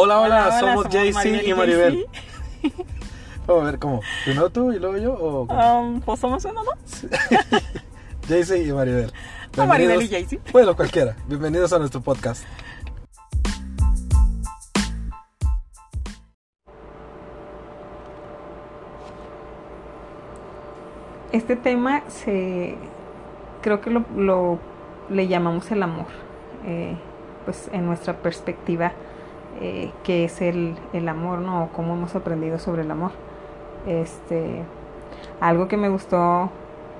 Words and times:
Hola, 0.00 0.20
hola, 0.20 0.26
Hola, 0.26 0.46
hola, 0.46 0.60
somos 0.60 0.92
somos 0.92 1.14
Maribel 1.14 1.42
y 1.46 1.50
y 1.50 1.54
Maribel. 1.54 2.06
Vamos 3.48 3.62
a 3.62 3.66
ver 3.66 3.78
cómo. 3.80 4.00
Primero 4.24 4.48
tú 4.48 4.72
y 4.72 4.78
luego 4.78 4.96
yo 4.96 5.12
o 5.14 5.46
cómo? 5.48 5.80
Um, 5.80 6.00
pues 6.00 6.20
somos 6.20 6.44
uno, 6.44 6.62
¿no? 6.62 6.70
JC 8.28 8.64
y 8.64 8.72
Maribel. 8.72 9.12
O 9.56 9.66
Maribel 9.66 10.00
y 10.02 10.06
JC. 10.08 10.38
Bueno, 10.52 10.76
cualquiera. 10.76 11.16
Bienvenidos 11.26 11.72
a 11.72 11.80
nuestro 11.80 12.00
podcast. 12.00 12.44
Este 21.32 21.56
tema 21.56 22.02
se 22.08 22.76
creo 23.62 23.80
que 23.80 23.90
lo, 23.90 24.04
lo- 24.16 24.58
le 25.10 25.28
llamamos 25.28 25.70
el 25.70 25.82
amor. 25.82 26.06
eh, 26.66 26.96
pues 27.44 27.70
en 27.72 27.86
nuestra 27.86 28.12
perspectiva, 28.14 28.92
eh, 29.60 29.92
qué 30.04 30.24
es 30.24 30.40
el, 30.42 30.76
el 30.92 31.08
amor, 31.08 31.40
¿no? 31.40 31.64
O 31.64 31.68
cómo 31.70 31.94
hemos 31.94 32.14
aprendido 32.16 32.58
sobre 32.58 32.82
el 32.82 32.90
amor. 32.90 33.12
Este, 33.86 34.64
algo 35.40 35.68
que 35.68 35.76
me 35.76 35.88
gustó 35.88 36.50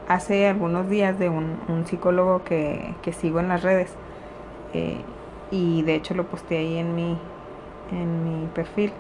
hace 0.09 0.47
algunos 0.49 0.89
días 0.89 1.19
de 1.19 1.29
un, 1.29 1.61
un 1.69 1.87
psicólogo 1.87 2.45
que, 2.45 2.97
que 3.03 3.13
sigo 3.13 3.41
en 3.41 3.49
las 3.49 3.63
redes. 3.63 3.99
eh, 4.75 5.05
y 5.51 5.83
de 5.83 5.95
hecho 5.95 6.15
lo 6.15 6.27
posteé 6.29 6.59
ahí 6.59 6.77
en 6.79 6.95
mi, 6.95 7.19
en 7.91 8.25
mi 8.25 8.47
perfil. 8.49 8.93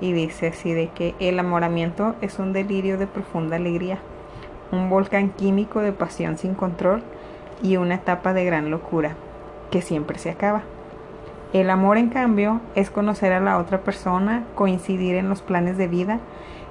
Y 0.00 0.12
dice 0.12 0.48
así 0.48 0.72
de 0.74 0.92
que 0.92 1.16
el 1.20 1.34
enamoramiento 1.34 2.16
es 2.20 2.38
un 2.38 2.52
delirio 2.52 2.98
de 2.98 3.06
profunda 3.06 3.56
alegría 3.56 4.04
un 4.72 4.88
volcán 4.90 5.30
químico 5.30 5.80
de 5.80 5.92
pasión 5.92 6.38
sin 6.38 6.54
control 6.54 7.04
y 7.62 7.76
una 7.78 7.96
etapa 7.96 8.32
de 8.34 8.44
gran 8.44 8.70
locura 8.70 9.18
que 9.70 9.82
siempre 9.82 10.18
se 10.18 10.30
acaba. 10.30 10.64
El 11.52 11.70
amor, 11.70 11.96
en 11.96 12.08
cambio, 12.10 12.60
es 12.74 12.90
conocer 12.90 13.32
a 13.32 13.40
la 13.40 13.58
otra 13.58 13.80
persona, 13.80 14.44
coincidir 14.54 15.14
en 15.16 15.28
los 15.28 15.42
planes 15.42 15.78
de 15.78 15.88
vida 15.88 16.18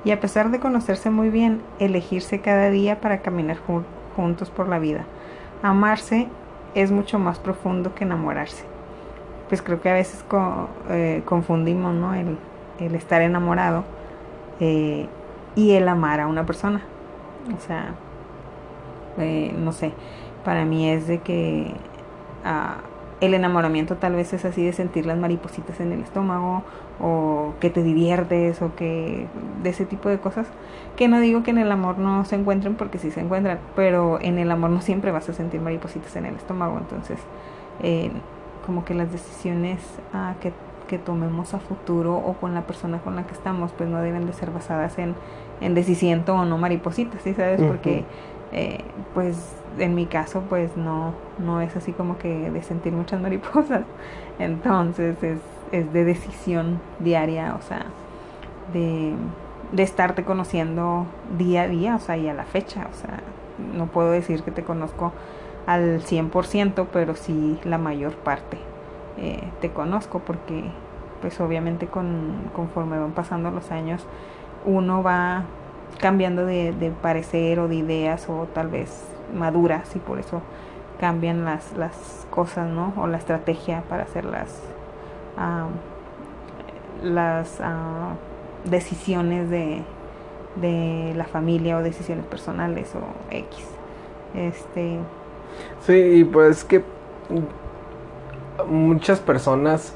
y 0.03 0.11
a 0.11 0.19
pesar 0.19 0.51
de 0.51 0.59
conocerse 0.59 1.09
muy 1.09 1.29
bien, 1.29 1.61
elegirse 1.79 2.41
cada 2.41 2.69
día 2.69 3.01
para 3.01 3.19
caminar 3.21 3.57
ju- 3.67 3.83
juntos 4.15 4.49
por 4.51 4.67
la 4.67 4.77
vida. 4.79 5.05
Amarse 5.63 6.27
es 6.75 6.91
mucho 6.91 7.17
más 7.19 7.39
profundo 7.39 7.95
que 7.95 8.03
enamorarse. 8.03 8.65
Pues 9.49 9.61
creo 9.61 9.81
que 9.81 9.89
a 9.89 9.93
veces 9.93 10.23
eh, 10.89 11.21
confundimos 11.25 11.93
¿no? 11.95 12.13
el, 12.13 12.37
el 12.79 12.95
estar 12.95 13.21
enamorado 13.21 13.83
eh, 14.59 15.07
y 15.55 15.71
el 15.71 15.87
amar 15.87 16.19
a 16.19 16.27
una 16.27 16.45
persona. 16.45 16.81
O 17.55 17.59
sea, 17.59 17.93
eh, 19.17 19.53
no 19.57 19.71
sé, 19.71 19.93
para 20.43 20.65
mí 20.65 20.89
es 20.89 21.07
de 21.07 21.19
que 21.19 21.73
ah, 22.43 22.77
el 23.21 23.33
enamoramiento 23.33 23.95
tal 23.95 24.15
vez 24.15 24.33
es 24.33 24.43
así 24.45 24.65
de 24.65 24.73
sentir 24.73 25.05
las 25.05 25.17
maripositas 25.17 25.79
en 25.79 25.91
el 25.91 26.01
estómago 26.01 26.63
o 26.99 27.53
que 27.59 27.69
te 27.69 27.81
diviertes 27.81 28.61
o 28.61 28.75
que 28.75 29.27
de 29.63 29.69
ese 29.69 29.85
tipo 29.85 30.09
de 30.09 30.19
cosas. 30.19 30.47
Que 30.95 31.07
no 31.07 31.19
digo 31.19 31.43
que 31.43 31.51
en 31.51 31.57
el 31.57 31.71
amor 31.71 31.97
no 31.97 32.25
se 32.25 32.35
encuentren 32.35 32.75
porque 32.75 32.97
sí 32.97 33.11
se 33.11 33.21
encuentran, 33.21 33.59
pero 33.75 34.19
en 34.21 34.37
el 34.37 34.51
amor 34.51 34.69
no 34.69 34.81
siempre 34.81 35.11
vas 35.11 35.29
a 35.29 35.33
sentir 35.33 35.61
maripositas 35.61 36.15
en 36.15 36.25
el 36.25 36.35
estómago. 36.35 36.77
Entonces, 36.77 37.19
eh, 37.81 38.11
como 38.65 38.83
que 38.83 38.93
las 38.93 39.11
decisiones 39.11 39.79
ah, 40.13 40.35
que, 40.41 40.51
que 40.87 40.97
tomemos 40.97 41.53
a 41.53 41.59
futuro 41.59 42.15
o 42.15 42.33
con 42.33 42.53
la 42.53 42.61
persona 42.61 42.99
con 42.99 43.15
la 43.15 43.23
que 43.23 43.33
estamos, 43.33 43.71
pues 43.71 43.89
no 43.89 44.01
deben 44.01 44.25
de 44.25 44.33
ser 44.33 44.51
basadas 44.51 44.97
en, 44.97 45.15
en 45.61 45.73
de 45.73 45.83
si 45.83 45.95
siento 45.95 46.35
o 46.35 46.45
no 46.45 46.57
maripositas, 46.57 47.21
¿sí 47.21 47.33
sabes? 47.33 47.61
Porque, 47.61 48.03
eh, 48.51 48.83
pues, 49.13 49.55
en 49.77 49.95
mi 49.95 50.05
caso, 50.05 50.43
pues 50.49 50.75
no, 50.77 51.13
no 51.39 51.61
es 51.61 51.75
así 51.75 51.91
como 51.91 52.17
que 52.17 52.49
de 52.51 52.61
sentir 52.61 52.93
muchas 52.93 53.21
mariposas. 53.21 53.83
Entonces, 54.39 55.21
es, 55.23 55.39
es 55.71 55.91
de 55.93 56.03
decisión 56.05 56.79
diaria, 56.99 57.55
o 57.55 57.61
sea, 57.61 57.85
de, 58.73 59.13
de 59.71 59.83
estarte 59.83 60.23
conociendo 60.23 61.05
día 61.37 61.63
a 61.63 61.67
día, 61.67 61.95
o 61.95 61.99
sea, 61.99 62.17
y 62.17 62.27
a 62.27 62.33
la 62.33 62.45
fecha, 62.45 62.87
o 62.91 62.95
sea, 62.95 63.19
no 63.75 63.87
puedo 63.87 64.11
decir 64.11 64.43
que 64.43 64.51
te 64.51 64.63
conozco 64.63 65.13
al 65.65 66.01
100%, 66.01 66.87
pero 66.91 67.15
sí 67.15 67.59
la 67.63 67.77
mayor 67.77 68.15
parte 68.15 68.57
eh, 69.17 69.43
te 69.61 69.71
conozco 69.71 70.19
porque 70.19 70.65
pues 71.21 71.39
obviamente 71.39 71.87
con, 71.87 72.49
conforme 72.53 72.99
van 72.99 73.13
pasando 73.13 73.49
los 73.49 73.71
años 73.71 74.05
uno 74.65 75.01
va 75.01 75.43
cambiando 75.99 76.45
de, 76.45 76.73
de 76.73 76.91
parecer 76.91 77.59
o 77.59 77.69
de 77.69 77.75
ideas 77.75 78.27
o 78.29 78.47
tal 78.53 78.67
vez 78.67 79.07
maduras 79.33 79.95
y 79.95 79.99
por 79.99 80.19
eso 80.19 80.41
cambian 80.99 81.45
las, 81.45 81.75
las 81.77 82.27
cosas, 82.29 82.69
¿no? 82.69 82.93
O 82.97 83.07
la 83.07 83.17
estrategia 83.17 83.83
para 83.89 84.03
hacer 84.03 84.25
las, 84.25 84.61
las 87.03 87.59
ah, 87.61 88.13
decisiones 88.63 89.49
de, 89.49 89.81
de 90.55 91.13
la 91.15 91.25
familia 91.25 91.77
o 91.77 91.81
decisiones 91.81 92.25
personales 92.25 92.93
o 92.95 93.33
X. 93.33 93.67
Este, 94.33 94.99
Sí, 95.85 95.93
y 95.93 96.23
pues 96.23 96.63
que 96.63 96.83
muchas 98.67 99.19
personas 99.19 99.93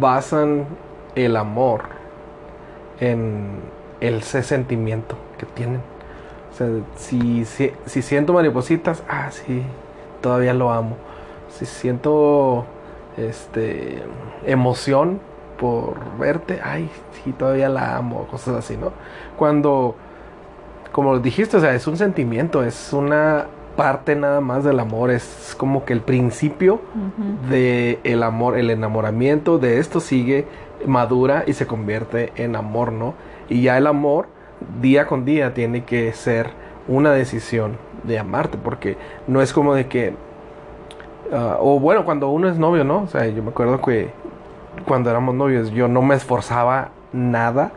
basan 0.00 0.66
el 1.14 1.36
amor 1.36 1.82
en 3.00 3.60
el 4.00 4.16
ese 4.16 4.42
sentimiento 4.42 5.16
que 5.38 5.46
tienen. 5.46 5.93
O 6.54 6.56
sea, 6.56 6.68
si, 6.94 7.44
si, 7.44 7.72
si 7.84 8.00
siento 8.00 8.32
maripositas, 8.32 9.02
ah, 9.08 9.28
sí, 9.32 9.62
todavía 10.20 10.54
lo 10.54 10.70
amo. 10.70 10.96
Si 11.48 11.66
siento 11.66 12.64
este 13.16 14.04
emoción 14.46 15.18
por 15.58 15.96
verte, 16.16 16.60
ay, 16.62 16.88
sí, 17.12 17.32
todavía 17.32 17.68
la 17.68 17.96
amo, 17.96 18.28
cosas 18.30 18.54
así, 18.54 18.76
¿no? 18.76 18.92
Cuando, 19.36 19.96
como 20.92 21.18
dijiste, 21.18 21.56
o 21.56 21.60
sea, 21.60 21.74
es 21.74 21.88
un 21.88 21.96
sentimiento, 21.96 22.62
es 22.62 22.92
una 22.92 23.46
parte 23.76 24.14
nada 24.14 24.40
más 24.40 24.62
del 24.62 24.78
amor, 24.78 25.10
es 25.10 25.56
como 25.58 25.84
que 25.84 25.92
el 25.92 26.02
principio 26.02 26.80
de 27.50 27.98
el 28.04 28.22
amor, 28.22 28.56
el 28.56 28.70
enamoramiento 28.70 29.58
de 29.58 29.80
esto 29.80 29.98
sigue, 29.98 30.46
madura 30.86 31.42
y 31.48 31.54
se 31.54 31.66
convierte 31.66 32.32
en 32.36 32.54
amor, 32.54 32.92
¿no? 32.92 33.14
Y 33.48 33.62
ya 33.62 33.76
el 33.76 33.88
amor 33.88 34.28
día 34.80 35.06
con 35.06 35.24
día 35.24 35.54
tiene 35.54 35.84
que 35.84 36.12
ser 36.12 36.50
una 36.88 37.12
decisión 37.12 37.76
de 38.02 38.18
amarte, 38.18 38.58
porque 38.58 38.96
no 39.26 39.40
es 39.40 39.52
como 39.52 39.74
de 39.74 39.86
que, 39.88 40.14
ah, 41.32 41.56
o 41.60 41.80
bueno, 41.80 42.04
cuando 42.04 42.28
uno 42.28 42.48
es 42.48 42.58
novio, 42.58 42.84
¿no? 42.84 43.02
O 43.02 43.06
sea, 43.06 43.26
yo 43.26 43.42
me 43.42 43.50
acuerdo 43.50 43.80
que 43.80 44.10
cuando 44.86 45.10
éramos 45.10 45.34
novios 45.34 45.70
yo 45.70 45.88
no 45.88 46.02
me 46.02 46.14
esforzaba 46.14 46.90
nada 47.12 47.72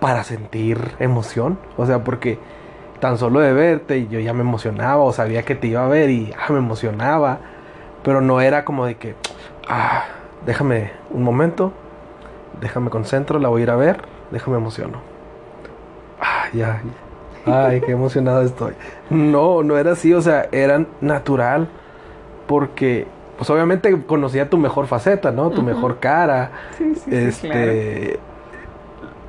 para 0.00 0.24
sentir 0.24 0.78
emoción, 0.98 1.58
o 1.76 1.86
sea, 1.86 2.04
porque 2.04 2.38
tan 3.00 3.18
solo 3.18 3.40
de 3.40 3.52
verte 3.52 4.06
yo 4.08 4.18
ya 4.18 4.32
me 4.32 4.40
emocionaba 4.40 5.02
o 5.02 5.12
sabía 5.12 5.42
que 5.42 5.54
te 5.54 5.68
iba 5.68 5.84
a 5.84 5.88
ver 5.88 6.10
y 6.10 6.32
ah, 6.38 6.52
me 6.52 6.58
emocionaba, 6.58 7.38
pero 8.02 8.20
no 8.20 8.40
era 8.40 8.64
como 8.64 8.86
de 8.86 8.96
que, 8.96 9.14
ah, 9.68 10.04
déjame 10.44 10.90
un 11.10 11.22
momento, 11.22 11.72
déjame 12.60 12.90
concentro, 12.90 13.38
la 13.38 13.48
voy 13.48 13.60
a 13.60 13.64
ir 13.64 13.70
a 13.70 13.76
ver, 13.76 14.02
déjame 14.30 14.56
emociono. 14.56 15.13
Ya, 16.54 16.80
ay, 17.46 17.80
qué 17.80 17.92
emocionado 17.92 18.42
estoy. 18.42 18.74
No, 19.10 19.62
no 19.62 19.76
era 19.76 19.92
así, 19.92 20.12
o 20.14 20.20
sea, 20.20 20.48
era 20.52 20.84
natural 21.00 21.68
porque, 22.46 23.06
pues 23.36 23.48
obviamente 23.50 24.02
conocía 24.06 24.48
tu 24.48 24.58
mejor 24.58 24.86
faceta, 24.86 25.32
¿no? 25.32 25.50
Tu 25.50 25.62
mejor 25.62 25.98
cara, 25.98 26.50
Sí, 26.76 26.94
sí, 26.94 27.10
sí, 27.10 27.16
este 27.16 28.18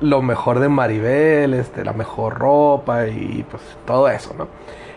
lo 0.00 0.22
mejor 0.22 0.60
de 0.60 0.68
Maribel, 0.68 1.54
este, 1.54 1.84
la 1.84 1.92
mejor 1.92 2.38
ropa 2.38 3.06
y 3.06 3.44
pues 3.50 3.62
todo 3.86 4.08
eso, 4.08 4.34
¿no? 4.36 4.48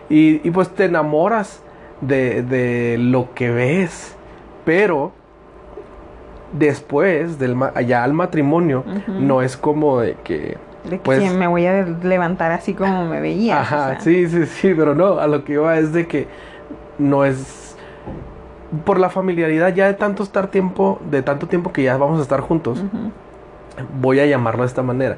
Y, 0.09 0.45
y, 0.45 0.51
pues 0.51 0.69
te 0.69 0.85
enamoras 0.85 1.61
de, 2.01 2.41
de 2.41 2.97
lo 2.97 3.33
que 3.33 3.51
ves, 3.51 4.15
pero 4.65 5.11
después 6.51 7.37
del 7.37 7.55
ya 7.85 8.03
al 8.03 8.13
matrimonio 8.13 8.83
no 9.07 9.43
es 9.43 9.55
como 9.55 9.99
de 9.99 10.15
que 10.23 10.57
De 10.97 10.99
Pues- 10.99 11.33
me 11.33 11.47
voy 11.47 11.65
a 11.65 11.83
levantar 12.03 12.51
así 12.51 12.73
como 12.73 13.05
me 13.05 13.21
veía. 13.21 13.61
Ajá, 13.61 13.99
sí, 13.99 14.27
sí, 14.27 14.45
sí, 14.45 14.73
pero 14.75 14.95
no, 14.95 15.19
a 15.19 15.27
lo 15.27 15.43
que 15.43 15.53
iba 15.53 15.77
es 15.77 15.93
de 15.93 16.07
que 16.07 16.27
no 16.97 17.25
es 17.25 17.75
por 18.85 18.99
la 18.99 19.09
familiaridad 19.09 19.73
ya 19.73 19.87
de 19.87 19.93
tanto 19.93 20.23
estar 20.23 20.47
tiempo, 20.47 20.99
de 21.09 21.21
tanto 21.21 21.47
tiempo 21.47 21.71
que 21.71 21.83
ya 21.83 21.97
vamos 21.97 22.19
a 22.19 22.21
estar 22.21 22.41
juntos, 22.41 22.83
voy 23.99 24.19
a 24.19 24.25
llamarlo 24.25 24.63
de 24.63 24.67
esta 24.67 24.83
manera. 24.83 25.17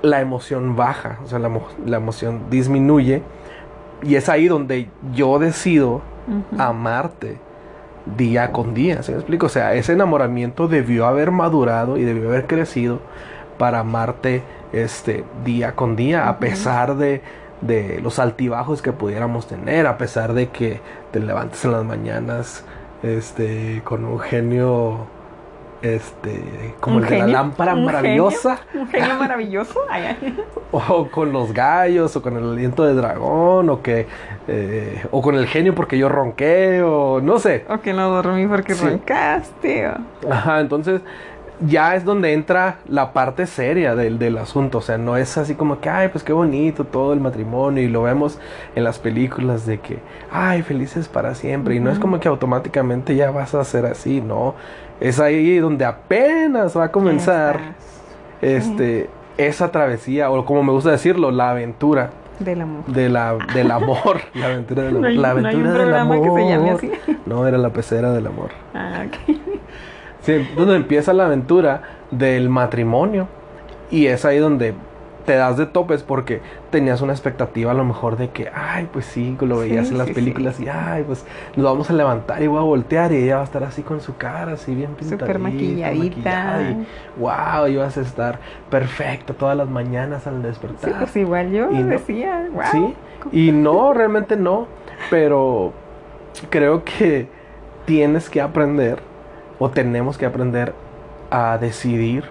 La 0.00 0.20
emoción 0.20 0.76
baja, 0.76 1.18
o 1.24 1.26
sea, 1.26 1.38
la, 1.38 1.50
la 1.84 1.96
emoción 1.96 2.42
disminuye 2.50 3.22
y 4.02 4.14
es 4.14 4.28
ahí 4.28 4.48
donde 4.48 4.88
yo 5.12 5.38
decido 5.38 6.02
amarte 6.56 7.38
día 8.16 8.52
con 8.52 8.74
día, 8.74 9.02
¿se 9.02 9.12
me 9.12 9.18
explico? 9.18 9.46
O 9.46 9.50
sea, 9.50 9.74
ese 9.74 9.92
enamoramiento 9.92 10.68
debió 10.68 11.06
haber 11.06 11.30
madurado 11.30 11.96
y 11.98 12.04
debió 12.04 12.28
haber 12.28 12.46
crecido 12.46 13.00
para 13.58 13.80
amarte 13.80 14.42
este 14.72 15.24
día 15.44 15.72
con 15.74 15.96
día, 15.96 16.28
a 16.28 16.38
pesar 16.38 16.96
de, 16.96 17.22
de 17.60 18.00
los 18.02 18.18
altibajos 18.18 18.82
que 18.82 18.92
pudiéramos 18.92 19.46
tener, 19.46 19.86
a 19.86 19.98
pesar 19.98 20.32
de 20.34 20.48
que 20.48 20.80
te 21.12 21.20
levantes 21.20 21.64
en 21.64 21.72
las 21.72 21.84
mañanas 21.84 22.64
este 23.02 23.80
con 23.84 24.04
un 24.04 24.18
genio 24.18 25.06
este, 25.80 26.74
como 26.80 26.96
Un 26.96 27.04
el 27.04 27.08
de 27.10 27.18
la 27.18 27.26
lámpara 27.28 27.74
un 27.74 27.84
maravillosa, 27.84 28.56
genio, 28.72 28.82
un 28.84 28.90
genio 28.90 29.14
maravilloso. 29.20 29.80
O 30.72 31.08
con 31.08 31.32
los 31.32 31.52
gallos, 31.52 32.16
o 32.16 32.22
con 32.22 32.36
el 32.36 32.50
aliento 32.50 32.84
de 32.84 32.94
dragón, 32.94 33.70
o 33.70 33.80
que, 33.80 34.06
eh, 34.48 35.04
o 35.12 35.22
con 35.22 35.36
el 35.36 35.46
genio 35.46 35.76
porque 35.76 35.96
yo 35.96 36.08
ronqué, 36.08 36.82
o 36.82 37.20
no 37.20 37.38
sé. 37.38 37.64
O 37.68 37.78
que 37.80 37.92
no 37.92 38.10
dormí 38.10 38.46
porque 38.48 38.74
Sí. 38.74 38.84
roncaste. 38.84 39.88
o- 39.88 40.32
Ajá, 40.32 40.58
entonces 40.60 41.00
ya 41.66 41.94
es 41.96 42.04
donde 42.04 42.32
entra 42.32 42.78
la 42.88 43.12
parte 43.12 43.46
seria 43.46 43.94
del, 43.94 44.18
del 44.18 44.38
asunto. 44.38 44.78
O 44.78 44.80
sea, 44.80 44.98
no 44.98 45.16
es 45.16 45.36
así 45.38 45.54
como 45.54 45.80
que, 45.80 45.88
ay, 45.90 46.08
pues 46.08 46.22
qué 46.24 46.32
bonito 46.32 46.84
todo 46.84 47.12
el 47.12 47.20
matrimonio. 47.20 47.82
Y 47.82 47.88
lo 47.88 48.02
vemos 48.04 48.38
en 48.76 48.84
las 48.84 48.98
películas 48.98 49.66
de 49.66 49.78
que, 49.80 49.98
ay, 50.30 50.62
felices 50.62 51.08
para 51.08 51.34
siempre. 51.34 51.74
Y 51.74 51.80
no 51.80 51.90
es 51.90 51.98
como 51.98 52.20
que 52.20 52.28
automáticamente 52.28 53.16
ya 53.16 53.30
vas 53.30 53.54
a 53.54 53.64
ser 53.64 53.86
así, 53.86 54.20
no. 54.20 54.54
Es 55.00 55.20
ahí 55.20 55.58
donde 55.58 55.84
apenas 55.84 56.76
va 56.76 56.84
a 56.84 56.92
comenzar 56.92 57.58
este, 58.42 59.08
esa 59.36 59.70
travesía, 59.70 60.30
o 60.30 60.44
como 60.44 60.62
me 60.62 60.72
gusta 60.72 60.90
decirlo, 60.90 61.30
la 61.30 61.50
aventura. 61.50 62.10
Del 62.38 62.60
amor. 62.60 62.84
De 62.86 63.08
la, 63.08 63.36
del 63.52 63.70
amor, 63.72 64.20
la 64.34 64.46
aventura 64.46 64.82
del 64.84 64.92
No 64.92 64.98
amor. 64.98 65.08
hay- 65.10 65.16
la 65.16 65.34
no 65.34 65.48
hay 65.48 65.54
un 65.56 65.66
aventura 65.66 65.84
del 65.84 65.94
amor. 65.94 66.22
que 66.22 66.30
se 66.42 66.48
llame 66.48 66.70
así. 66.70 66.92
No, 67.26 67.46
era 67.48 67.58
la 67.58 67.70
pecera 67.70 68.12
del 68.12 68.26
amor. 68.28 68.50
Ah, 68.74 69.04
ok. 69.06 69.36
Sí, 70.36 70.46
donde 70.56 70.76
empieza 70.76 71.12
la 71.14 71.24
aventura 71.26 71.82
del 72.10 72.48
matrimonio. 72.50 73.28
Y 73.90 74.06
es 74.06 74.24
ahí 74.26 74.38
donde 74.38 74.74
te 75.24 75.34
das 75.34 75.56
de 75.56 75.66
topes 75.66 76.02
porque 76.02 76.40
tenías 76.70 77.00
una 77.02 77.12
expectativa 77.12 77.70
a 77.70 77.74
lo 77.74 77.84
mejor 77.84 78.16
de 78.16 78.28
que, 78.30 78.50
ay, 78.54 78.88
pues 78.92 79.04
sí, 79.06 79.36
lo 79.40 79.58
veías 79.58 79.86
Sí, 79.88 79.92
en 79.92 79.98
las 79.98 80.08
sí, 80.08 80.14
películas 80.14 80.56
sí. 80.56 80.64
y, 80.64 80.68
ay, 80.68 81.04
pues 81.06 81.24
nos 81.56 81.64
vamos 81.64 81.88
a 81.90 81.92
levantar 81.92 82.42
y 82.42 82.46
voy 82.46 82.58
a 82.58 82.62
voltear 82.62 83.12
y 83.12 83.16
ella 83.24 83.36
va 83.36 83.40
a 83.42 83.44
estar 83.44 83.62
así 83.64 83.82
con 83.82 84.00
su 84.00 84.16
cara, 84.16 84.52
así 84.52 84.74
bien 84.74 84.90
pintadita. 84.94 85.24
Súper 85.26 85.38
maquilladita. 85.38 85.94
maquillada, 86.16 86.62
y, 86.70 86.86
wow, 87.20 87.66
ibas 87.66 87.96
a 87.98 88.00
estar 88.02 88.38
perfecta 88.70 89.34
todas 89.34 89.56
las 89.56 89.68
mañanas 89.68 90.26
al 90.26 90.36
Sí, 90.36 90.42
despertar. 90.42 90.98
pues 90.98 91.16
igual 91.16 91.50
yo 91.50 91.70
Y 91.72 91.78
no- 91.82 91.86
decía, 91.88 92.48
wow. 92.52 92.62
Sí, 92.70 92.94
y 93.32 93.52
no, 93.52 93.92
realmente 93.92 94.36
no, 94.36 94.66
pero 95.10 95.72
creo 96.50 96.84
que 96.84 97.28
tienes 97.84 98.28
que 98.30 98.40
aprender 98.40 98.98
o 99.58 99.70
tenemos 99.70 100.18
que 100.18 100.26
aprender 100.26 100.74
a 101.30 101.58
decidir 101.58 102.24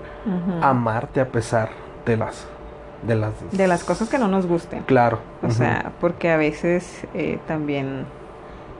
amarte 0.61 1.21
a 1.21 1.27
pesar 1.27 1.69
de 2.05 2.17
las 2.17 2.47
de 3.03 3.15
las 3.15 3.31
De 3.51 3.67
las 3.67 3.83
cosas 3.83 4.09
que 4.09 4.17
no 4.17 4.27
nos 4.27 4.47
gusten. 4.47 4.83
Claro. 4.83 5.19
O 5.43 5.51
sea, 5.51 5.91
porque 6.01 6.31
a 6.31 6.37
veces 6.37 7.05
eh, 7.13 7.37
también 7.47 8.05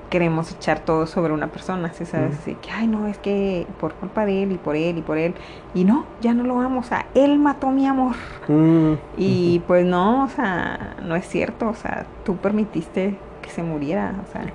queremos 0.10 0.52
echar 0.52 0.80
todo 0.80 1.06
sobre 1.06 1.34
una 1.34 1.48
persona, 1.48 1.92
¿sí 1.94 2.06
sabes? 2.06 2.32
Ujú. 2.32 2.40
Así 2.42 2.56
que, 2.56 2.72
ay, 2.72 2.88
no, 2.88 3.08
es 3.08 3.18
que 3.18 3.68
por 3.80 3.94
culpa 3.94 4.26
de 4.26 4.44
él 4.44 4.54
y 4.54 4.58
por 4.58 4.76
él 4.76 4.98
y 4.98 5.02
por 5.02 5.18
él. 5.18 5.36
Y 5.76 5.84
no, 5.84 6.06
ya 6.22 6.34
no 6.34 6.44
lo 6.44 6.60
amo, 6.62 6.80
o 6.80 6.84
sea, 6.84 7.06
él 7.14 7.38
mató 7.40 7.70
mi 7.70 7.86
amor. 7.86 8.16
Mm, 8.48 8.94
Y 9.18 9.60
pues 9.68 9.86
no, 9.86 10.24
o 10.24 10.30
sea, 10.30 10.96
no 11.04 11.16
es 11.16 11.28
cierto, 11.28 11.70
o 11.70 11.76
sea, 11.76 12.06
tú 12.26 12.38
permitiste 12.38 13.18
que 13.42 13.50
se 13.50 13.64
muriera, 13.64 14.16
o 14.28 14.32
sea, 14.32 14.46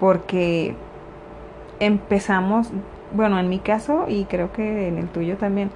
porque 0.00 0.74
empezamos, 1.78 2.70
bueno, 3.12 3.38
en 3.38 3.48
mi 3.48 3.58
caso 3.58 4.06
y 4.08 4.24
creo 4.24 4.52
que 4.52 4.88
en 4.88 4.98
el 4.98 5.08
tuyo 5.08 5.36
también, 5.36 5.70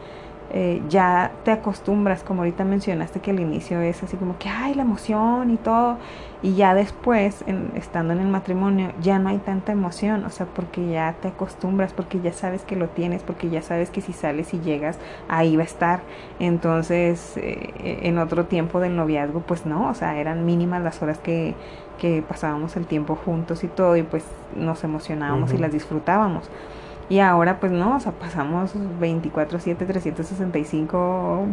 eh, 0.52 0.82
ya 0.88 1.30
te 1.44 1.52
acostumbras, 1.52 2.24
como 2.24 2.40
ahorita 2.42 2.64
mencionaste 2.64 3.20
que 3.20 3.30
al 3.30 3.38
inicio 3.38 3.80
es 3.82 4.02
así 4.02 4.16
como 4.16 4.36
que, 4.36 4.48
ay, 4.48 4.74
la 4.74 4.82
emoción 4.82 5.50
y 5.52 5.56
todo, 5.56 5.96
y 6.42 6.54
ya 6.56 6.74
después, 6.74 7.44
en- 7.46 7.70
estando 7.76 8.12
en 8.14 8.18
el 8.20 8.26
matrimonio, 8.26 8.90
ya 9.00 9.20
no 9.20 9.28
hay 9.28 9.38
tanta 9.38 9.70
emoción, 9.70 10.24
o 10.24 10.30
sea, 10.30 10.46
porque 10.46 10.90
ya 10.90 11.14
te 11.22 11.28
acostumbras, 11.28 11.92
porque 11.92 12.20
ya 12.20 12.32
sabes 12.32 12.62
que 12.64 12.74
lo 12.74 12.88
tienes, 12.88 13.22
porque 13.22 13.48
ya 13.48 13.62
sabes 13.62 13.90
que 13.90 14.00
si 14.00 14.12
sales 14.12 14.52
y 14.52 14.58
llegas, 14.60 14.98
ahí 15.28 15.54
va 15.56 15.62
a 15.62 15.66
estar. 15.66 16.00
Entonces, 16.40 17.36
eh, 17.36 18.00
en 18.02 18.18
otro 18.18 18.46
tiempo 18.46 18.80
del 18.80 18.96
noviazgo, 18.96 19.40
pues 19.40 19.66
no, 19.66 19.88
o 19.88 19.94
sea, 19.94 20.18
eran 20.18 20.44
mínimas 20.46 20.82
las 20.82 21.00
horas 21.00 21.18
que, 21.18 21.54
que 21.98 22.22
pasábamos 22.26 22.76
el 22.76 22.86
tiempo 22.86 23.14
juntos 23.14 23.62
y 23.62 23.68
todo, 23.68 23.96
y 23.96 24.02
pues 24.02 24.24
nos 24.56 24.82
emocionábamos 24.84 25.54
y 25.54 25.58
las 25.58 25.72
disfrutábamos. 25.72 26.50
Y 27.10 27.18
ahora, 27.18 27.58
pues 27.60 27.72
no, 27.72 27.96
o 27.96 28.00
sea, 28.00 28.12
pasamos 28.12 28.72
24-7, 29.00 29.76
365 29.84 31.44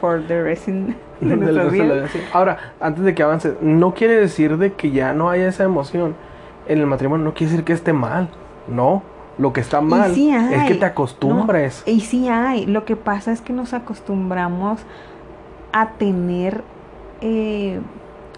for 0.00 0.22
the 0.28 0.42
rest 0.42 0.68
in- 0.68 0.94
de 1.20 1.36
de 1.36 1.52
la 1.52 1.64
vida. 1.64 2.04
Ahora, 2.32 2.58
antes 2.80 3.02
de 3.04 3.14
que 3.14 3.22
avance, 3.22 3.54
no 3.62 3.94
quiere 3.94 4.14
decir 4.14 4.58
de 4.58 4.74
que 4.74 4.90
ya 4.90 5.12
no 5.14 5.30
haya 5.30 5.48
esa 5.48 5.64
emoción 5.64 6.14
en 6.68 6.78
el 6.78 6.86
matrimonio, 6.86 7.24
no 7.24 7.32
quiere 7.34 7.50
decir 7.50 7.64
que 7.64 7.72
esté 7.72 7.92
mal, 7.92 8.28
no. 8.68 9.02
Lo 9.38 9.54
que 9.54 9.62
está 9.62 9.80
mal 9.80 10.12
sí 10.12 10.30
es 10.30 10.64
que 10.64 10.74
te 10.74 10.84
acostumbres. 10.84 11.82
Y 11.86 12.00
sí 12.00 12.28
hay, 12.28 12.66
lo 12.66 12.84
que 12.84 12.94
pasa 12.94 13.32
es 13.32 13.40
que 13.40 13.54
nos 13.54 13.72
acostumbramos 13.72 14.80
a 15.72 15.92
tener 15.92 16.62
eh, 17.22 17.80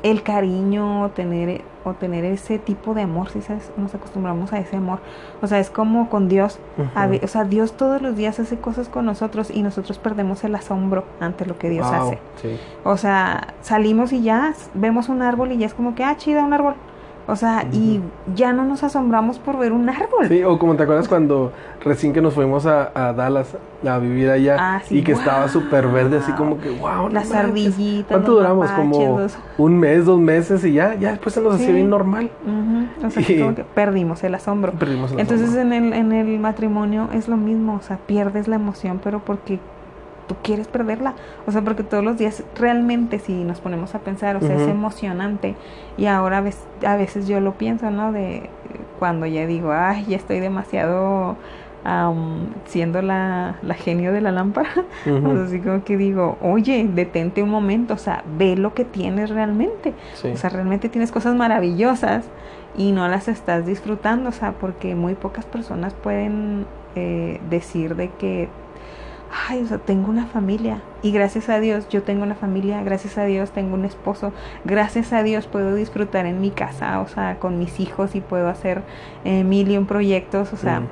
el 0.05 0.23
cariño, 0.23 1.11
tener 1.11 1.63
o 1.85 1.95
tener 1.95 2.25
ese 2.25 2.59
tipo 2.59 2.95
de 2.95 3.03
amor, 3.03 3.29
¿sí 3.31 3.41
sabes? 3.43 3.71
Nos 3.77 3.95
acostumbramos 3.95 4.53
a 4.53 4.59
ese 4.59 4.77
amor. 4.77 5.01
O 5.41 5.47
sea, 5.47 5.59
es 5.59 5.71
como 5.71 6.09
con 6.09 6.29
Dios. 6.29 6.59
O 7.23 7.27
sea, 7.29 7.45
Dios 7.45 7.73
todos 7.77 8.01
los 8.03 8.17
días 8.17 8.39
hace 8.41 8.59
cosas 8.59 8.89
con 8.89 9.05
nosotros 9.07 9.51
y 9.51 9.63
nosotros 9.63 9.99
perdemos 9.99 10.45
el 10.45 10.55
asombro 10.55 11.05
ante 11.21 11.47
lo 11.47 11.59
que 11.59 11.71
Dios 11.71 11.87
Wow, 11.91 11.95
hace. 12.09 12.19
sí. 12.41 12.59
O 12.85 12.97
sea, 12.97 13.49
salimos 13.63 14.13
y 14.13 14.23
ya 14.23 14.55
vemos 14.75 15.09
un 15.09 15.23
árbol 15.23 15.53
y 15.53 15.59
ya 15.59 15.67
es 15.67 15.75
como 15.75 15.95
que, 15.95 16.05
ah, 16.05 16.17
chida, 16.17 16.45
un 16.45 16.53
árbol. 16.53 16.75
O 17.29 17.37
sea, 17.37 17.65
y 17.73 18.01
ya 18.35 18.53
no 18.53 18.65
nos 18.65 18.83
asombramos 18.83 19.39
por 19.39 19.57
ver 19.57 19.73
un 19.73 19.89
árbol. 19.89 20.27
Sí, 20.29 20.43
o 20.43 20.59
como 20.59 20.75
te 20.75 20.83
acuerdas 20.83 21.07
cuando 21.07 21.53
recién 21.85 22.13
que 22.13 22.21
nos 22.21 22.35
fuimos 22.35 22.67
a, 22.67 22.91
a 22.95 23.13
Dallas 23.13 23.57
a 23.87 23.99
vivir 23.99 24.29
allá 24.31 24.57
Ah, 24.59 24.81
sí, 24.85 24.99
y 24.99 25.03
que 25.03 25.13
estaba 25.13 25.49
súper 25.49 25.87
verde, 25.89 26.19
así 26.19 26.33
como 26.33 26.59
que, 26.61 26.71
wow. 26.71 27.09
Las 27.09 27.33
ardillitas. 27.33 28.09
¿Cuánto 28.09 28.33
duramos? 28.33 28.69
mapaches, 28.69 28.83
Como 28.89 29.29
un 29.59 29.79
mes, 29.79 30.05
dos 30.05 30.19
meses 30.21 30.65
y 30.65 30.73
ya, 30.73 30.95
ya 30.97 31.11
después 31.13 31.35
se 31.35 31.41
nos 31.41 31.55
hacía 31.55 31.73
bien 31.73 31.91
normal. 31.91 32.31
Ujú, 32.45 33.07
O 33.07 33.11
sea, 33.11 33.23
Y- 33.23 33.41
como 33.41 33.55
que 33.55 33.65
perdimos 33.65 34.23
el 34.25 34.35
asombro. 34.35 34.73
Perdimos 34.73 35.13
el 35.13 35.21
Entonces 35.21 35.51
asombro. 35.51 35.75
en 35.77 35.85
el, 35.85 35.93
en 35.93 36.13
el 36.13 36.39
matrimonio 36.41 37.09
es 37.13 37.29
lo 37.29 37.37
mismo, 37.37 37.75
o 37.75 37.83
sea, 37.83 37.99
pierdes 37.99 38.49
la 38.49 38.57
emoción, 38.57 39.01
pero 39.03 39.21
porque 39.21 39.59
tú 40.27 40.37
quieres 40.43 40.69
perderla. 40.69 41.15
O 41.47 41.53
sea, 41.53 41.63
porque 41.63 41.83
todos 41.83 42.05
los 42.05 42.19
días 42.19 42.43
realmente 42.57 43.19
si 43.19 43.45
nos 43.45 43.61
ponemos 43.61 43.95
a 43.95 44.01
pensar, 44.01 44.37
o 44.37 44.41
sea, 44.41 44.55
es 44.55 44.69
emocionante. 44.69 45.57
Y 45.97 46.07
ahora 46.07 46.39
a 46.39 46.41
veces, 46.41 46.65
a 46.87 46.97
veces 46.97 47.29
yo 47.29 47.41
lo 47.41 47.55
pienso, 47.55 47.91
¿no? 47.91 48.13
De 48.13 48.51
cuando 48.99 49.27
ya 49.27 49.47
digo, 49.47 49.73
ay, 49.73 50.05
ya 50.09 50.17
estoy 50.17 50.41
demasiado 50.41 51.37
am, 51.85 52.47
siendo 52.67 53.03
la, 53.03 53.57
la 53.63 53.75
genio 53.75 54.13
de 54.13 54.21
la 54.21 54.33
lámpara. 54.33 54.71
O 55.07 55.35
sea, 55.35 55.45
así 55.45 55.61
como 55.61 55.85
que 55.85 55.97
digo, 55.97 56.39
oye, 56.41 56.89
detente 56.93 57.43
un 57.43 57.51
momento, 57.51 57.95
o 57.95 57.99
sea, 57.99 58.25
ve 58.39 58.57
lo 58.57 58.75
que 58.75 58.85
tienes 58.85 59.31
realmente. 59.31 59.95
sí. 60.15 60.29
O 60.29 60.37
sea, 60.37 60.51
realmente 60.51 60.89
tienes 60.89 61.11
cosas 61.11 61.35
maravillosas 61.35 62.25
y 62.77 62.93
no 62.93 63.07
las 63.09 63.29
estás 63.29 63.67
disfrutando, 63.67 64.31
o 64.31 64.33
sea, 64.33 64.53
porque 64.53 64.95
muy 64.95 65.15
pocas 65.15 65.45
personas 65.45 65.95
pueden 65.95 66.67
eh, 66.95 67.41
decir 67.51 67.97
de 67.97 68.11
que, 68.11 68.49
ay, 69.49 69.63
o 69.63 69.67
sea, 69.67 69.79
tengo 69.79 70.11
una 70.11 70.27
familia 70.27 70.83
y 71.03 71.11
gracias 71.11 71.49
a 71.49 71.59
Dios 71.59 71.89
yo 71.89 72.03
tengo 72.03 72.23
una 72.23 72.35
familia, 72.35 72.83
gracias 72.83 73.19
a 73.19 73.25
Dios 73.25 73.51
tengo 73.51 73.75
un 73.75 73.85
esposo, 73.85 74.33
gracias 74.65 75.13
a 75.13 75.23
Dios 75.23 75.47
puedo 75.47 75.75
disfrutar 75.75 76.27
en 76.27 76.41
mi 76.41 76.51
casa, 76.51 77.01
o 77.01 77.09
sea, 77.09 77.39
con 77.39 77.59
mis 77.59 77.81
hijos 77.81 78.15
y 78.15 78.21
puedo 78.21 78.49
hacer 78.49 78.83
eh, 79.25 79.43
mil 79.45 79.71
y 79.71 79.77
un 79.77 79.87
proyectos, 79.87 80.53
o 80.53 80.57
sea, 80.57 80.81
Ujú. 80.81 80.89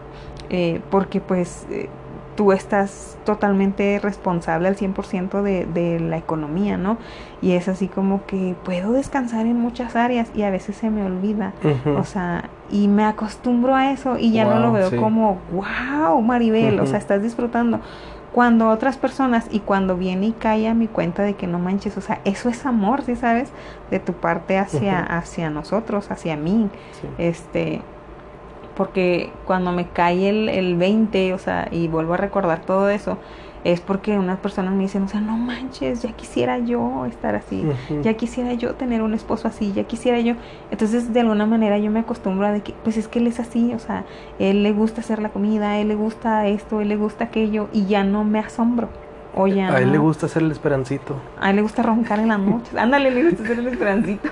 eh, 0.50 0.80
porque 0.90 1.20
pues 1.20 1.66
eh, 1.70 1.88
tú 2.34 2.52
estás 2.52 3.18
totalmente 3.24 3.98
responsable 3.98 4.68
al 4.68 4.76
100% 4.76 5.42
de, 5.42 5.66
de 5.66 6.00
la 6.00 6.16
economía, 6.16 6.78
¿no? 6.78 6.96
Y 7.42 7.52
es 7.52 7.68
así 7.68 7.86
como 7.86 8.24
que 8.24 8.56
puedo 8.64 8.92
descansar 8.92 9.44
en 9.44 9.56
muchas 9.60 9.94
áreas 9.94 10.30
y 10.34 10.42
a 10.42 10.50
veces 10.50 10.76
se 10.76 10.88
me 10.88 11.04
olvida. 11.04 11.52
O 11.98 12.04
sea, 12.04 12.48
y 12.70 12.88
me 12.88 13.04
acostumbro 13.04 13.74
a 13.74 13.92
eso 13.92 14.16
y 14.18 14.32
ya 14.32 14.46
no 14.46 14.58
lo 14.58 14.72
veo 14.72 14.88
sí. 14.88 14.96
como, 14.96 15.38
wow, 15.52 16.22
Maribel, 16.22 16.80
o 16.80 16.86
sea, 16.86 16.98
estás 16.98 17.22
disfrutando. 17.22 17.80
Cuando 18.32 18.68
otras 18.68 18.96
personas 18.96 19.46
y 19.50 19.58
cuando 19.60 19.96
viene 19.96 20.26
y 20.28 20.32
cae 20.32 20.68
a 20.68 20.74
mi 20.74 20.86
cuenta 20.86 21.22
de 21.24 21.34
que 21.34 21.46
no 21.48 21.58
manches, 21.58 21.96
o 21.96 22.00
sea, 22.00 22.20
eso 22.24 22.48
es 22.48 22.64
amor, 22.64 23.02
¿sí 23.02 23.16
sabes? 23.16 23.50
De 23.90 23.98
tu 23.98 24.12
parte 24.12 24.56
hacia, 24.56 25.00
Ujú. 25.04 25.12
hacia 25.14 25.50
nosotros, 25.50 26.10
hacia 26.10 26.36
mí 26.36 26.68
Sí. 27.00 27.08
este 27.18 27.82
porque 28.76 29.30
cuando 29.46 29.72
me 29.72 29.88
cae 29.88 30.28
el, 30.28 30.48
el 30.48 30.76
20, 30.76 31.34
o 31.34 31.38
sea, 31.38 31.68
y 31.70 31.88
vuelvo 31.88 32.14
a 32.14 32.16
recordar 32.16 32.60
todo 32.60 32.88
eso, 32.88 33.18
es 33.64 33.80
porque 33.80 34.18
unas 34.18 34.38
personas 34.38 34.72
me 34.74 34.82
dicen, 34.84 35.02
o 35.02 35.08
sea, 35.08 35.20
no 35.20 35.36
manches, 35.36 36.02
ya 36.02 36.12
quisiera 36.12 36.58
yo 36.58 37.04
estar 37.06 37.34
así, 37.34 37.64
ya 38.02 38.14
quisiera 38.14 38.54
yo 38.54 38.74
tener 38.74 39.02
un 39.02 39.12
esposo 39.14 39.48
así, 39.48 39.72
ya 39.72 39.84
quisiera 39.84 40.18
yo. 40.20 40.34
Entonces, 40.70 41.12
de 41.12 41.20
alguna 41.20 41.44
manera 41.46 41.76
yo 41.78 41.90
me 41.90 42.00
acostumbro 42.00 42.46
a 42.46 42.52
de 42.52 42.62
que, 42.62 42.72
pues 42.84 42.96
es 42.96 43.06
que 43.08 43.18
él 43.18 43.26
es 43.26 43.38
así, 43.38 43.74
o 43.74 43.78
sea, 43.78 44.04
él 44.38 44.62
le 44.62 44.72
gusta 44.72 45.00
hacer 45.02 45.20
la 45.20 45.28
comida, 45.28 45.78
él 45.78 45.88
le 45.88 45.94
gusta 45.94 46.46
esto, 46.46 46.80
él 46.80 46.88
le 46.88 46.96
gusta 46.96 47.24
aquello, 47.24 47.68
y 47.72 47.86
ya 47.86 48.02
no 48.04 48.24
me 48.24 48.38
asombro. 48.38 48.88
O 49.34 49.46
ya 49.46 49.68
A 49.72 49.80
él 49.80 49.92
le 49.92 49.98
gusta 49.98 50.26
hacer 50.26 50.42
el 50.42 50.50
esperancito. 50.50 51.14
a 51.40 51.50
él 51.50 51.56
le 51.56 51.62
gusta 51.62 51.82
roncar 51.84 52.18
en 52.18 52.28
las 52.28 52.40
noches. 52.40 52.74
Ándale, 52.74 53.10
le 53.12 53.24
gusta 53.24 53.44
hacer 53.44 53.58
el 53.60 53.68
esperancito. 53.68 54.28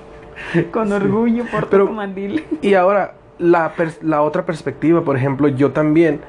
Con 0.72 0.92
orgullo 0.92 1.44
por 1.50 1.68
Pero- 1.68 1.86
tu 1.86 1.92
mandil. 1.92 2.44
Y 2.60 2.74
ahora, 2.74 3.14
la, 3.38 3.72
la 4.02 4.22
otra 4.22 4.44
perspectiva, 4.44 5.02
por 5.02 5.16
ejemplo, 5.16 5.48
yo 5.48 5.72
también 5.72 6.20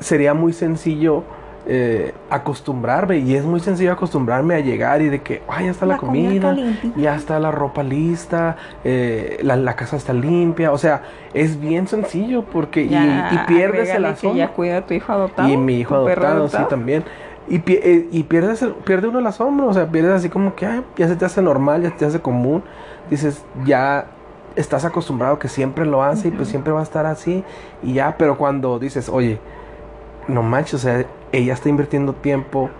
sería 0.00 0.34
muy 0.34 0.52
sencillo 0.52 1.22
eh, 1.68 2.14
acostumbrarme 2.30 3.18
y 3.18 3.34
es 3.34 3.44
muy 3.44 3.58
sencillo 3.60 3.90
acostumbrarme 3.92 4.54
a 4.54 4.60
llegar 4.60 5.02
y 5.02 5.08
de 5.08 5.20
que 5.22 5.42
ay, 5.48 5.64
ya 5.64 5.70
está 5.72 5.84
la, 5.84 5.94
La 5.94 5.98
comida 5.98 6.54
ya 6.96 7.16
está 7.16 7.40
la 7.40 7.50
ropa 7.50 7.82
lista, 7.82 8.56
eh, 8.84 9.38
la, 9.42 9.56
la 9.56 9.74
casa 9.74 9.96
está 9.96 10.12
limpia, 10.12 10.70
o 10.70 10.78
sea, 10.78 11.02
es 11.34 11.60
bien 11.60 11.88
sencillo 11.88 12.44
porque 12.44 12.82
y- 12.82 12.90
Ya, 12.90 13.30
y, 13.32 13.38
pierdes 13.48 13.90
el 13.90 14.04
asombro. 14.04 14.38
ya 14.38 14.48
cuida 14.52 14.78
a 14.78 14.86
tu 14.86 14.94
hijo 14.94 15.12
adoptado. 15.12 15.48
Y 15.48 15.56
mi 15.56 15.80
hijo 15.80 15.94
adoptado, 15.96 16.48
sí, 16.48 16.56
también. 16.68 17.04
Y, 17.48 17.60
eh, 17.66 18.08
y 18.12 18.22
pierdes 18.24 18.62
el- 18.62 18.72
pierde 18.74 19.08
uno 19.08 19.18
el 19.18 19.26
asombro, 19.26 19.66
o 19.68 19.74
sea, 19.74 19.86
pierdes 19.88 20.12
así 20.12 20.28
como 20.28 20.54
que 20.54 20.66
ay, 20.66 20.82
ya 20.96 21.08
se 21.08 21.16
te 21.16 21.24
hace 21.24 21.42
normal, 21.42 21.82
ya 21.82 21.90
se 21.90 21.96
te 21.96 22.04
hace 22.04 22.20
común. 22.20 22.62
Dices, 23.10 23.44
ya 23.64 24.06
estás 24.56 24.84
acostumbrado 24.84 25.38
que 25.38 25.48
siempre 25.48 25.84
lo 25.84 26.02
hace 26.02 26.28
y 26.28 26.30
pues 26.30 26.48
siempre 26.48 26.72
va 26.72 26.80
a 26.80 26.82
estar 26.84 27.06
así. 27.06 27.44
Y 27.82 27.94
ya, 27.94 28.16
pero 28.18 28.36
cuando 28.38 28.78
dices, 28.78 29.08
oye, 29.08 29.38
no 30.28 30.42
manches, 30.42 30.74
o 30.74 30.78
sea, 30.78 31.04
ella 31.32 31.52
está 31.54 31.68
invirtiendo 31.68 32.12
tiempo 32.14 32.70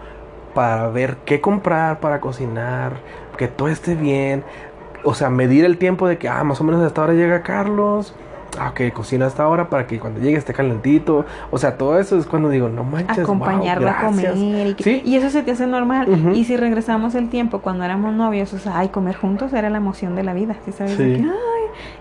para 0.54 0.88
ver 0.88 1.18
qué 1.24 1.40
comprar 1.40 2.00
para 2.00 2.20
cocinar, 2.20 2.94
que 3.36 3.48
todo 3.48 3.68
esté 3.68 3.94
bien. 3.94 4.42
O 5.04 5.14
sea, 5.14 5.30
medir 5.30 5.64
el 5.64 5.76
tiempo 5.78 6.08
de 6.08 6.18
que, 6.18 6.28
ah, 6.28 6.42
más 6.44 6.60
o 6.60 6.64
menos 6.64 6.82
a 6.82 6.86
esta 6.86 7.02
hora 7.02 7.12
llega 7.12 7.42
Carlos. 7.42 8.14
Ah, 8.58 8.70
ok, 8.70 8.90
cocina 8.94 9.26
a 9.26 9.28
esta 9.28 9.46
hora 9.46 9.68
para 9.68 9.86
que 9.86 10.00
cuando 10.00 10.18
llegue 10.18 10.38
esté 10.38 10.54
calentito. 10.54 11.26
O 11.50 11.58
sea, 11.58 11.76
todo 11.76 11.98
eso 11.98 12.16
es 12.16 12.24
cuando 12.24 12.48
digo, 12.48 12.70
no 12.70 12.84
manches, 12.84 13.16
wow, 13.18 13.24
acompañarlo 13.24 13.90
a 13.90 14.00
comer 14.00 14.32
y, 14.34 14.74
que- 14.74 14.82
Sí. 14.84 15.02
y 15.04 15.16
eso 15.16 15.28
se 15.28 15.42
te 15.42 15.50
hace 15.50 15.66
normal 15.66 16.32
y 16.34 16.44
si 16.44 16.56
regresamos 16.56 17.14
el 17.14 17.28
tiempo 17.28 17.58
cuando 17.60 17.84
éramos 17.84 18.14
novios 18.14 18.54
o 18.54 18.58
sea 18.58 18.78
ay 18.78 18.88
comer 18.88 19.14
juntos 19.16 19.52
era 19.52 19.68
la 19.68 19.76
emoción 19.76 20.14
de 20.16 20.22
la 20.22 20.32
vida 20.32 20.56
¿sí 20.64 20.72
sabes? 20.72 20.92
Sí. 20.96 21.16
que, 21.16 21.22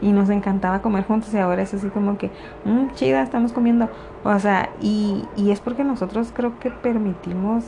y 0.01 0.11
nos 0.11 0.29
encantaba 0.29 0.81
comer 0.81 1.05
juntos 1.05 1.33
y 1.33 1.37
ahora 1.37 1.61
es 1.61 1.73
así 1.73 1.89
como 1.89 2.17
que 2.17 2.31
"Mm, 2.65 2.93
chida 2.95 3.21
estamos 3.21 3.53
comiendo 3.53 3.89
o 4.23 4.39
sea 4.39 4.69
y, 4.81 5.23
y 5.35 5.51
es 5.51 5.59
porque 5.59 5.83
nosotros 5.83 6.31
creo 6.33 6.59
que 6.59 6.71
permitimos 6.71 7.63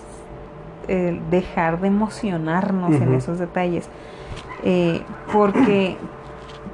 eh, 0.87 1.19
dejar 1.29 1.81
de 1.81 1.87
emocionarnos 1.89 2.95
en 2.95 3.13
esos 3.13 3.39
detalles. 3.39 3.89
Eh, 4.63 5.01
porque 5.33 5.97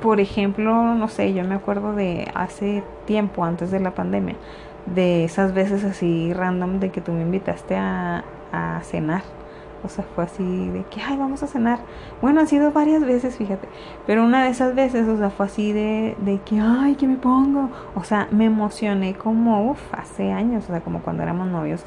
por 0.01 0.19
ejemplo 0.19 0.93
no 0.95 1.07
sé 1.07 1.33
yo 1.33 1.43
me 1.43 1.55
acuerdo 1.55 1.93
de 1.93 2.29
hace 2.35 2.83
tiempo 3.05 3.43
antes 3.43 3.71
de 3.71 3.79
la 3.79 3.91
pandemia 3.91 4.35
de 4.85 5.23
esas 5.23 5.53
veces 5.53 5.83
así 5.83 6.33
random 6.33 6.79
de 6.79 6.91
que 6.91 7.01
tú 7.01 7.11
me 7.11 7.21
invitaste 7.21 7.75
a, 7.75 8.23
a 8.51 8.81
cenar. 8.83 9.21
O 9.83 9.89
sea, 9.89 10.05
fue 10.15 10.23
así 10.23 10.43
de 10.69 10.83
que, 10.89 11.01
ay, 11.01 11.17
vamos 11.17 11.43
a 11.43 11.47
cenar. 11.47 11.79
Bueno, 12.21 12.39
han 12.39 12.47
sido 12.47 12.71
varias 12.71 13.03
veces, 13.05 13.35
fíjate. 13.35 13.67
Pero 14.07 14.23
una 14.23 14.43
de 14.45 14.49
esas 14.49 14.75
veces, 14.75 15.07
o 15.07 15.17
sea, 15.17 15.29
fue 15.29 15.45
así 15.45 15.73
de, 15.73 16.15
de 16.19 16.39
que, 16.45 16.59
ay, 16.59 16.95
¿qué 16.95 17.05
me 17.05 17.17
pongo? 17.17 17.69
O 17.95 18.03
sea, 18.03 18.27
me 18.31 18.45
emocioné 18.45 19.15
como, 19.15 19.71
uff, 19.71 19.93
hace 19.93 20.31
años, 20.31 20.63
o 20.65 20.67
sea, 20.67 20.81
como 20.81 21.01
cuando 21.01 21.23
éramos 21.23 21.47
novios. 21.47 21.83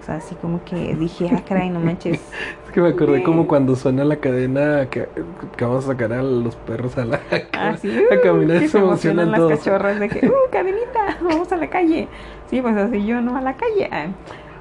O 0.00 0.02
sea, 0.04 0.16
así 0.16 0.34
como 0.36 0.64
que 0.64 0.94
dije, 0.96 1.30
ah, 1.32 1.42
caray, 1.46 1.70
no 1.70 1.80
manches. 1.80 2.20
Es 2.66 2.72
que 2.72 2.80
me 2.82 2.88
acordé 2.88 3.22
como 3.22 3.46
cuando 3.46 3.76
suena 3.76 4.04
la 4.04 4.16
cadena 4.16 4.86
que, 4.90 5.08
que 5.56 5.64
vamos 5.64 5.84
a 5.84 5.88
sacar 5.88 6.12
a 6.12 6.22
los 6.22 6.54
perros 6.56 6.98
a 6.98 7.04
la 7.06 7.20
Así, 7.52 7.90
a 8.10 8.20
caminar 8.20 8.60
que 8.60 8.68
se 8.68 8.78
emocionan 8.78 9.30
las 9.30 9.40
todos. 9.40 9.52
cachorras 9.52 9.98
de 9.98 10.08
que, 10.10 10.26
uh, 10.26 10.32
cadenita, 10.52 11.18
vamos 11.22 11.50
a 11.52 11.56
la 11.56 11.70
calle. 11.70 12.08
Sí, 12.50 12.60
pues 12.60 12.76
así 12.76 13.06
yo 13.06 13.20
no 13.22 13.36
a 13.36 13.40
la 13.40 13.56
calle. 13.56 13.88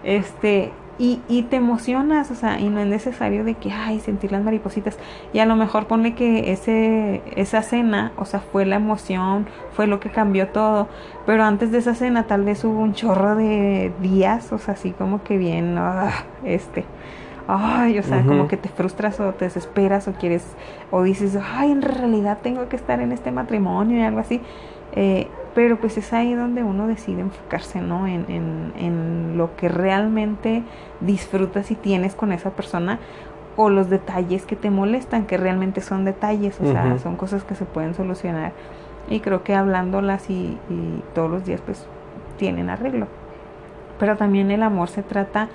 Este, 0.04 0.72
y, 1.00 1.22
y 1.28 1.44
te 1.44 1.58
emocionas, 1.58 2.32
o 2.32 2.36
sea, 2.36 2.60
y 2.60 2.70
no 2.70 2.80
es 2.80 2.88
necesario 2.88 3.44
de 3.44 3.54
que, 3.54 3.72
ay, 3.72 4.00
sentir 4.00 4.32
las 4.32 4.44
maripositas. 4.44 4.98
Y 5.32 5.40
a 5.40 5.46
lo 5.46 5.56
mejor 5.56 5.86
ponle 5.88 6.16
que 6.16 6.52
ese, 6.52 7.22
esa 7.36 7.62
cena, 7.62 8.14
o 8.18 8.26
sea, 8.26 8.40
fue 8.40 8.66
la 8.66 8.78
emoción, 8.78 9.48
fue 9.74 9.86
lo 9.86 10.00
que 10.00 10.10
cambió 10.10 10.48
todo. 10.48 10.88
Pero 11.26 11.44
antes 11.44 11.72
de 11.72 11.78
esa 11.80 11.94
cena 11.94 12.24
tal 12.26 12.44
vez 12.44 12.64
hubo 12.64 12.80
un 12.80 12.94
chorro 12.94 13.36
de 13.36 13.94
días, 14.02 14.52
o 14.52 14.58
sea, 14.58 14.74
así 14.74 14.92
como 14.92 15.24
que 15.24 15.38
bien, 15.38 15.76
ah, 15.78 16.12
este. 16.44 16.86
Ay, 17.50 17.98
o 17.98 18.04
sea, 18.04 18.26
como 18.26 18.50
que 18.50 18.58
te 18.58 18.68
frustras 18.68 19.22
o 19.22 19.34
te 19.34 19.46
desesperas 19.46 20.10
o 20.10 20.14
quieres, 20.14 20.44
o 20.92 21.04
dices, 21.04 21.38
ay, 21.42 21.72
en 21.72 21.82
realidad 21.82 22.40
tengo 22.44 22.68
que 22.68 22.76
estar 22.76 23.00
en 23.00 23.14
este 23.14 23.32
matrimonio 23.32 23.98
y 24.00 24.02
algo 24.02 24.20
así. 24.20 24.42
Eh, 24.94 25.28
pero 25.54 25.78
pues 25.78 25.98
es 25.98 26.14
ahí 26.14 26.34
donde 26.34 26.64
uno 26.64 26.88
decide 26.88 27.22
enfocarse, 27.22 27.82
¿no? 27.82 28.06
En, 28.08 28.26
en, 28.30 28.74
en 28.78 29.38
lo 29.38 29.56
que 29.56 29.70
realmente 29.70 30.64
disfrutas 31.02 31.72
y 31.72 31.76
tienes 31.76 32.16
con 32.16 32.32
esa 32.32 32.52
persona 32.52 33.00
o 33.56 33.70
los 33.70 33.90
detalles 33.90 34.46
que 34.46 34.56
te 34.56 34.70
molestan, 34.70 35.26
que 35.26 35.36
realmente 35.36 35.82
son 35.82 36.06
detalles, 36.06 36.60
o 36.62 36.72
sea, 36.72 37.00
son 37.00 37.16
cosas 37.16 37.44
que 37.44 37.56
se 37.56 37.66
pueden 37.66 37.96
solucionar. 37.96 38.54
Y 39.10 39.20
creo 39.20 39.44
que 39.44 39.56
hablándolas 39.56 40.30
y, 40.30 40.58
y 40.70 41.04
todos 41.16 41.32
los 41.32 41.46
días 41.46 41.62
pues 41.62 41.88
tienen 42.38 42.70
arreglo. 42.70 43.08
Pero 44.00 44.16
también 44.16 44.52
el 44.52 44.62
amor 44.62 44.90
se 44.90 45.02
trata 45.02 45.50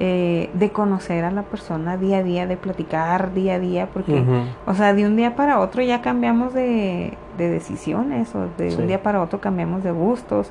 eh, 0.00 0.50
de 0.54 0.70
conocer 0.70 1.24
a 1.24 1.30
la 1.30 1.42
persona 1.42 1.96
día 1.96 2.18
a 2.18 2.22
día, 2.24 2.48
de 2.48 2.56
platicar 2.56 3.32
día 3.32 3.54
a 3.54 3.58
día, 3.60 3.88
porque, 3.94 4.24
o 4.66 4.74
sea, 4.74 4.92
de 4.92 5.06
un 5.06 5.14
día 5.14 5.36
para 5.36 5.60
otro 5.60 5.82
ya 5.82 6.02
cambiamos 6.02 6.52
de, 6.52 7.16
de 7.36 7.48
decisiones, 7.50 8.34
o 8.34 8.48
de 8.58 8.70
Sí. 8.70 8.80
un 8.80 8.86
día 8.86 9.02
para 9.02 9.22
otro 9.22 9.40
cambiamos 9.40 9.82
de 9.82 9.90
gustos. 9.92 10.50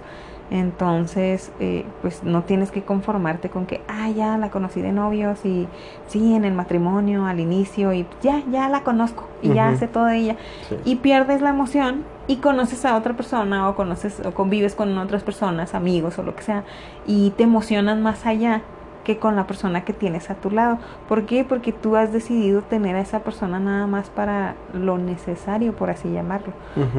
Entonces, 0.52 1.52
eh, 1.60 1.84
pues 2.02 2.24
no 2.24 2.44
tienes 2.44 2.70
que 2.70 2.84
conformarte 2.84 3.50
con 3.50 3.66
que, 3.66 3.82
ah, 3.88 4.10
ya 4.10 4.38
la 4.38 4.52
conocí 4.52 4.82
de 4.82 4.92
novios 4.92 5.44
y 5.46 5.68
sí, 6.08 6.36
en 6.36 6.46
el 6.46 6.54
matrimonio, 6.54 7.26
al 7.26 7.40
inicio, 7.40 7.92
y 7.94 8.06
ya, 8.22 8.44
ya 8.52 8.70
la 8.70 8.82
conozco 8.84 9.28
y 9.42 9.50
ya 9.54 9.76
sé 9.76 9.88
todo 9.88 10.06
de 10.06 10.18
ella 10.18 10.36
Sí. 10.70 10.78
y 10.86 10.96
pierdes 10.98 11.42
la 11.42 11.50
emoción 11.50 12.04
y 12.28 12.36
conoces 12.38 12.86
a 12.86 12.96
otra 12.96 13.14
persona 13.16 13.68
o 13.68 13.76
conoces 13.76 14.22
o 14.26 14.32
convives 14.34 14.76
con 14.76 14.96
otras 14.98 15.24
personas, 15.24 15.74
amigos 15.74 16.20
o 16.20 16.24
lo 16.24 16.36
que 16.36 16.44
sea 16.44 16.64
y 17.08 17.32
te 17.32 17.44
emocionas 17.44 17.98
más 17.98 18.26
allá 18.26 18.62
que 19.04 19.18
con 19.18 19.36
la 19.36 19.46
persona 19.48 19.84
que 19.84 19.94
tienes 19.94 20.30
a 20.30 20.36
tu 20.36 20.50
lado. 20.50 20.78
¿Por 21.08 21.26
qué? 21.26 21.44
Porque 21.44 21.72
tú 21.72 21.96
has 21.96 22.14
decidido 22.14 22.62
tener 22.62 22.96
a 22.96 23.02
esa 23.02 23.20
persona 23.20 23.60
nada 23.60 23.88
más 23.88 24.10
para 24.10 24.56
lo 24.74 24.98
necesario, 24.98 25.74
por 25.74 25.90
así 25.90 26.12
llamarlo. 26.12 26.54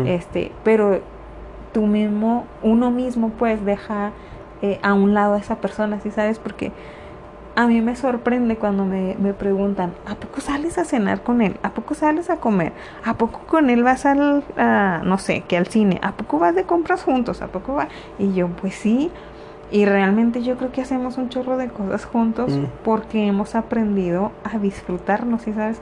Este, 0.04 0.52
pero 0.62 1.00
tú 1.72 1.86
mismo, 1.86 2.46
uno 2.62 2.90
mismo 2.90 3.30
pues 3.30 3.64
deja 3.64 4.12
eh, 4.62 4.78
a 4.82 4.94
un 4.94 5.14
lado 5.14 5.34
a 5.34 5.38
esa 5.38 5.56
persona, 5.56 6.00
¿sí 6.00 6.10
sabes? 6.10 6.38
Porque 6.38 6.72
a 7.56 7.66
mí 7.66 7.80
me 7.80 7.94
sorprende 7.96 8.56
cuando 8.56 8.84
me, 8.84 9.16
me 9.18 9.32
preguntan, 9.32 9.92
¿a 10.06 10.14
poco 10.16 10.40
sales 10.40 10.76
a 10.78 10.84
cenar 10.84 11.22
con 11.22 11.40
él? 11.40 11.56
¿A 11.62 11.70
poco 11.70 11.94
sales 11.94 12.28
a 12.30 12.36
comer? 12.36 12.72
¿A 13.04 13.14
poco 13.14 13.40
con 13.46 13.70
él 13.70 13.82
vas 13.82 14.06
al, 14.06 14.42
a, 14.56 15.02
no 15.04 15.18
sé, 15.18 15.42
que 15.42 15.56
al 15.56 15.66
cine? 15.66 16.00
¿A 16.02 16.12
poco 16.12 16.38
vas 16.38 16.54
de 16.54 16.64
compras 16.64 17.04
juntos? 17.04 17.42
¿A 17.42 17.48
poco 17.48 17.74
va? 17.74 17.88
Y 18.18 18.34
yo, 18.34 18.48
pues 18.48 18.74
sí. 18.74 19.10
Y 19.70 19.84
realmente 19.86 20.42
yo 20.42 20.56
creo 20.56 20.70
que 20.72 20.80
hacemos 20.82 21.18
un 21.18 21.28
chorro 21.28 21.56
de 21.56 21.68
cosas 21.68 22.04
juntos 22.04 22.52
Mm. 22.52 22.64
porque 22.84 23.26
hemos 23.26 23.54
aprendido 23.54 24.30
a 24.44 24.58
disfrutarnos, 24.58 25.42
¿sí 25.42 25.52
sabes? 25.52 25.80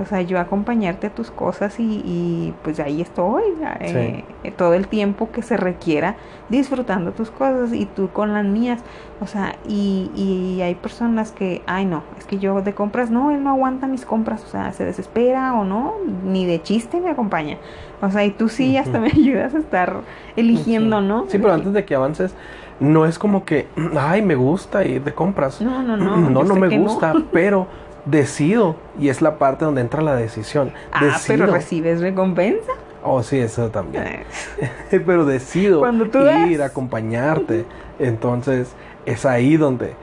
O 0.00 0.04
sea, 0.06 0.22
yo 0.22 0.40
acompañarte 0.40 1.06
a 1.06 1.10
tus 1.10 1.30
cosas 1.30 1.78
y, 1.78 2.02
y, 2.04 2.52
pues 2.64 2.80
ahí 2.80 3.00
estoy, 3.00 3.44
eh, 3.80 4.24
todo 4.56 4.74
el 4.74 4.88
tiempo 4.88 5.30
que 5.30 5.40
se 5.40 5.56
requiera 5.56 6.16
disfrutando 6.48 7.12
tus 7.12 7.30
cosas 7.30 7.72
y 7.72 7.86
tú 7.86 8.08
con 8.08 8.34
las 8.34 8.44
mías. 8.44 8.80
O 9.20 9.28
sea, 9.28 9.54
y, 9.68 10.10
y 10.16 10.60
hay 10.62 10.74
personas 10.74 11.30
que, 11.30 11.62
ay 11.66 11.84
no, 11.86 12.02
es 12.18 12.24
que 12.24 12.38
yo 12.38 12.60
de 12.60 12.74
compras, 12.74 13.10
no, 13.12 13.30
él 13.30 13.44
no 13.44 13.50
aguanta 13.50 13.86
mis 13.86 14.04
compras, 14.04 14.42
o 14.42 14.48
sea, 14.48 14.72
se 14.72 14.84
desespera 14.84 15.54
o 15.54 15.62
no, 15.64 15.94
ni 16.24 16.44
de 16.44 16.60
chiste 16.60 17.00
me 17.00 17.10
acompaña. 17.10 17.58
O 18.02 18.10
sea, 18.10 18.24
y 18.24 18.32
tú 18.32 18.48
sí 18.48 18.76
hasta 18.76 18.98
me 18.98 19.06
ayudas 19.14 19.54
a 19.54 19.58
estar 19.58 20.00
eligiendo, 20.34 21.00
¿no? 21.02 21.26
Sí, 21.28 21.38
pero 21.38 21.52
antes 21.54 21.72
de 21.72 21.84
que 21.84 21.94
avances, 21.94 22.34
no 22.80 23.06
es 23.06 23.18
como 23.18 23.44
que, 23.44 23.68
ay, 23.98 24.22
me 24.22 24.34
gusta 24.34 24.84
ir 24.84 25.02
de 25.02 25.14
compras. 25.14 25.60
No, 25.60 25.82
no, 25.82 25.96
no. 25.96 26.16
no, 26.16 26.44
no 26.44 26.54
me 26.56 26.78
gusta, 26.78 27.14
pero 27.32 27.66
decido. 28.04 28.76
Y 28.98 29.08
es 29.08 29.22
la 29.22 29.38
parte 29.38 29.64
donde 29.64 29.80
entra 29.80 30.02
la 30.02 30.14
decisión. 30.14 30.72
Ah, 30.92 31.04
decido. 31.04 31.44
pero 31.44 31.52
recibes 31.52 32.00
recompensa. 32.00 32.72
Oh, 33.02 33.22
sí, 33.22 33.38
eso 33.38 33.68
también. 33.68 34.24
pero 34.90 35.24
decido 35.24 35.80
Cuando 35.80 36.06
tú 36.06 36.18
ir, 36.48 36.62
acompañarte. 36.62 37.66
Entonces, 37.98 38.72
es 39.06 39.26
ahí 39.26 39.56
donde 39.56 39.94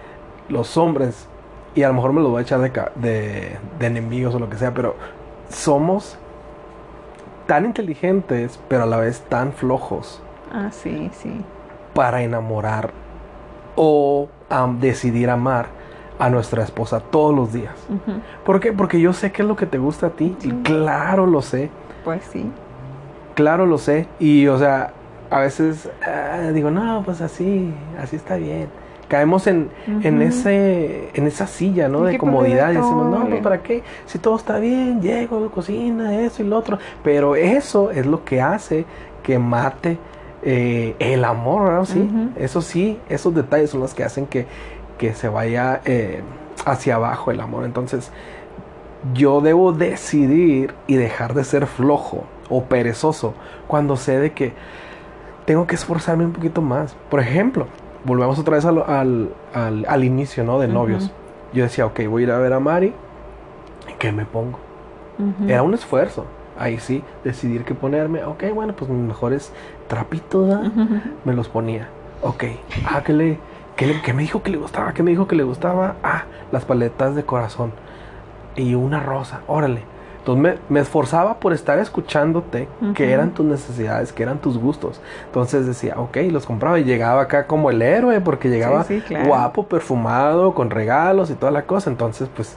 los 0.50 0.78
hombres, 0.78 1.28
y 1.74 1.84
a 1.84 1.88
lo 1.88 1.96
mejor 1.96 2.14
me 2.14 2.22
lo 2.22 2.30
voy 2.30 2.40
a 2.40 2.42
echar 2.44 2.60
de, 2.60 2.70
de, 2.96 3.58
de 3.80 3.86
enemigos 3.88 4.36
o 4.36 4.40
lo 4.40 4.50
que 4.50 4.58
sea, 4.58 4.74
pero 4.74 4.96
somos 5.50 6.18
tan 7.48 7.66
inteligentes, 7.66 8.60
pero 8.68 8.84
a 8.84 8.86
la 8.86 8.98
vez 8.98 9.22
tan 9.28 9.52
flojos 9.52 10.22
Ah, 10.54 10.70
sí, 10.72 11.10
sí. 11.14 11.42
Para 11.94 12.22
enamorar 12.24 12.92
o 13.76 14.28
decidir 14.80 15.30
amar 15.30 15.68
a 16.20 16.30
nuestra 16.30 16.64
esposa 16.64 17.00
todos 17.00 17.34
los 17.36 17.52
días. 17.54 17.74
¿Por 18.46 18.60
qué? 18.60 18.74
Porque 18.74 19.00
yo 19.00 19.14
sé 19.14 19.32
qué 19.32 19.42
es 19.42 19.48
lo 19.48 19.56
que 19.56 19.66
te 19.66 19.78
gusta 19.78 20.08
a 20.08 20.10
ti. 20.12 20.36
Y 20.42 20.44
Sí. 20.44 20.60
claro 20.64 21.26
lo 21.26 21.42
sé. 21.42 21.70
Pues 22.04 22.24
sí. 22.32 22.46
Claro 23.36 23.66
lo 23.66 23.78
sé. 23.78 24.08
Y 24.20 24.48
o 24.48 24.58
sea, 24.58 24.92
a 25.30 25.40
veces 25.40 25.90
ah, 26.06 26.52
digo, 26.54 26.70
no, 26.70 27.02
pues 27.04 27.22
así, 27.22 27.74
así 28.00 28.16
está 28.18 28.36
bien. 28.36 28.68
Caemos 29.08 29.46
en, 29.48 29.70
en 30.04 30.22
ese, 30.22 31.10
en 31.14 31.28
esa 31.28 31.46
silla, 31.46 31.90
¿no? 31.90 32.04
De 32.04 32.18
comodidad. 32.18 32.72
Y 32.72 32.76
decimos, 32.78 33.08
no, 33.10 33.28
pues 33.28 33.42
¿para 33.42 33.62
qué? 33.62 33.84
Si 34.06 34.20
todo 34.20 34.38
está 34.38 34.58
bien, 34.58 35.02
llego, 35.02 35.50
cocina, 35.52 36.18
eso 36.22 36.44
y 36.44 36.46
lo 36.48 36.58
otro. 36.58 36.78
Pero 37.04 37.36
eso 37.36 37.92
es 37.92 38.06
lo 38.06 38.24
que 38.24 38.42
hace 38.42 38.86
que 39.24 39.38
mate 39.38 39.98
eh, 40.44 40.96
el 41.00 41.24
amor, 41.26 41.72
¿no? 41.72 41.86
Sí, 41.86 42.00
eso 42.36 42.62
sí, 42.62 43.00
esos 43.10 43.34
detalles 43.36 43.70
son 43.70 43.80
los 43.82 43.94
que 43.94 44.04
hacen 44.04 44.26
que, 44.26 44.46
que 44.98 45.14
se 45.14 45.30
vaya 45.30 45.82
eh, 45.86 46.22
hacia 46.66 46.96
abajo 46.96 47.32
el 47.32 47.40
amor. 47.42 47.66
Entonces, 47.66 48.12
yo 49.14 49.42
debo 49.42 49.72
decidir 49.74 50.74
y 50.88 50.96
dejar 50.96 51.34
de 51.34 51.44
ser 51.44 51.66
flojo 51.68 52.24
o 52.50 52.64
perezoso 52.66 53.34
cuando 53.68 53.96
sé 53.98 54.20
de 54.20 54.34
que 54.34 54.54
tengo 55.46 55.66
que 55.68 55.76
esforzarme 55.76 56.26
un 56.26 56.34
poquito 56.34 56.62
más. 56.62 56.96
Por 57.10 57.20
ejemplo, 57.20 57.68
volvemos 58.06 58.38
otra 58.40 58.56
vez 58.56 58.66
al, 58.66 58.80
al, 58.88 59.30
al- 59.54 59.86
al 59.88 60.04
inicio, 60.04 60.44
¿no? 60.44 60.60
De 60.60 60.68
novios. 60.68 61.12
Yo 61.54 61.64
decía, 61.64 61.86
ok, 61.86 62.00
voy 62.08 62.24
a 62.24 62.26
ir 62.28 62.32
a 62.32 62.38
ver 62.40 62.54
a 62.54 62.60
Mari. 62.60 62.94
¿Qué 64.00 64.12
me 64.12 64.26
pongo? 64.26 64.60
Era 65.50 65.64
un 65.64 65.74
esfuerzo. 65.74 66.26
Ahí 66.62 66.80
sí, 66.80 67.04
decidir 67.24 67.64
qué 67.64 67.74
ponerme. 67.74 68.24
Ok, 68.24 68.44
bueno, 68.54 68.74
pues 68.76 68.90
mis 68.92 69.02
mejores 69.08 69.52
trapitos. 69.88 70.50
Ujú. 70.68 70.88
me 71.26 71.34
los 71.34 71.48
ponía. 71.50 71.88
Ok, 72.22 72.44
ah, 72.86 73.02
¿qué, 73.04 73.14
le, 73.14 73.40
qué, 73.76 73.88
le- 73.88 74.02
qué 74.02 74.14
me 74.14 74.22
dijo 74.22 74.44
que 74.44 74.52
le 74.52 74.58
gustaba? 74.58 74.94
¿Qué 74.94 75.02
me 75.04 75.12
dijo 75.12 75.28
que 75.28 75.36
le 75.36 75.44
gustaba? 75.44 75.96
Ah, 76.04 76.24
las 76.52 76.66
paletas 76.66 77.16
de 77.16 77.24
corazón. 77.24 77.72
Y 78.56 78.76
una 78.76 79.00
rosa, 79.00 79.42
órale. 79.48 79.82
Entonces 80.20 80.44
me, 80.44 80.56
me 80.70 80.80
esforzaba 80.82 81.40
por 81.40 81.52
estar 81.52 81.80
escuchándote 81.80 82.68
que 82.94 83.06
Ujú. 83.06 83.12
eran 83.14 83.32
tus 83.32 83.44
necesidades, 83.46 84.14
que 84.14 84.22
eran 84.22 84.38
tus 84.38 84.60
gustos. 84.60 85.02
Entonces 85.26 85.66
decía, 85.66 85.96
ok, 85.98 86.18
los 86.30 86.46
compraba 86.46 86.78
y 86.78 86.84
llegaba 86.84 87.22
acá 87.24 87.48
como 87.48 87.72
el 87.72 87.82
héroe 87.82 88.22
porque 88.22 88.50
llegaba 88.50 88.84
Sí, 88.84 89.00
sí, 89.00 89.02
claro. 89.08 89.26
guapo, 89.28 89.66
perfumado, 89.66 90.54
con 90.54 90.70
regalos 90.70 91.32
y 91.32 91.34
toda 91.34 91.52
la 91.52 91.64
cosa. 91.64 91.90
Entonces, 91.90 92.30
pues, 92.36 92.56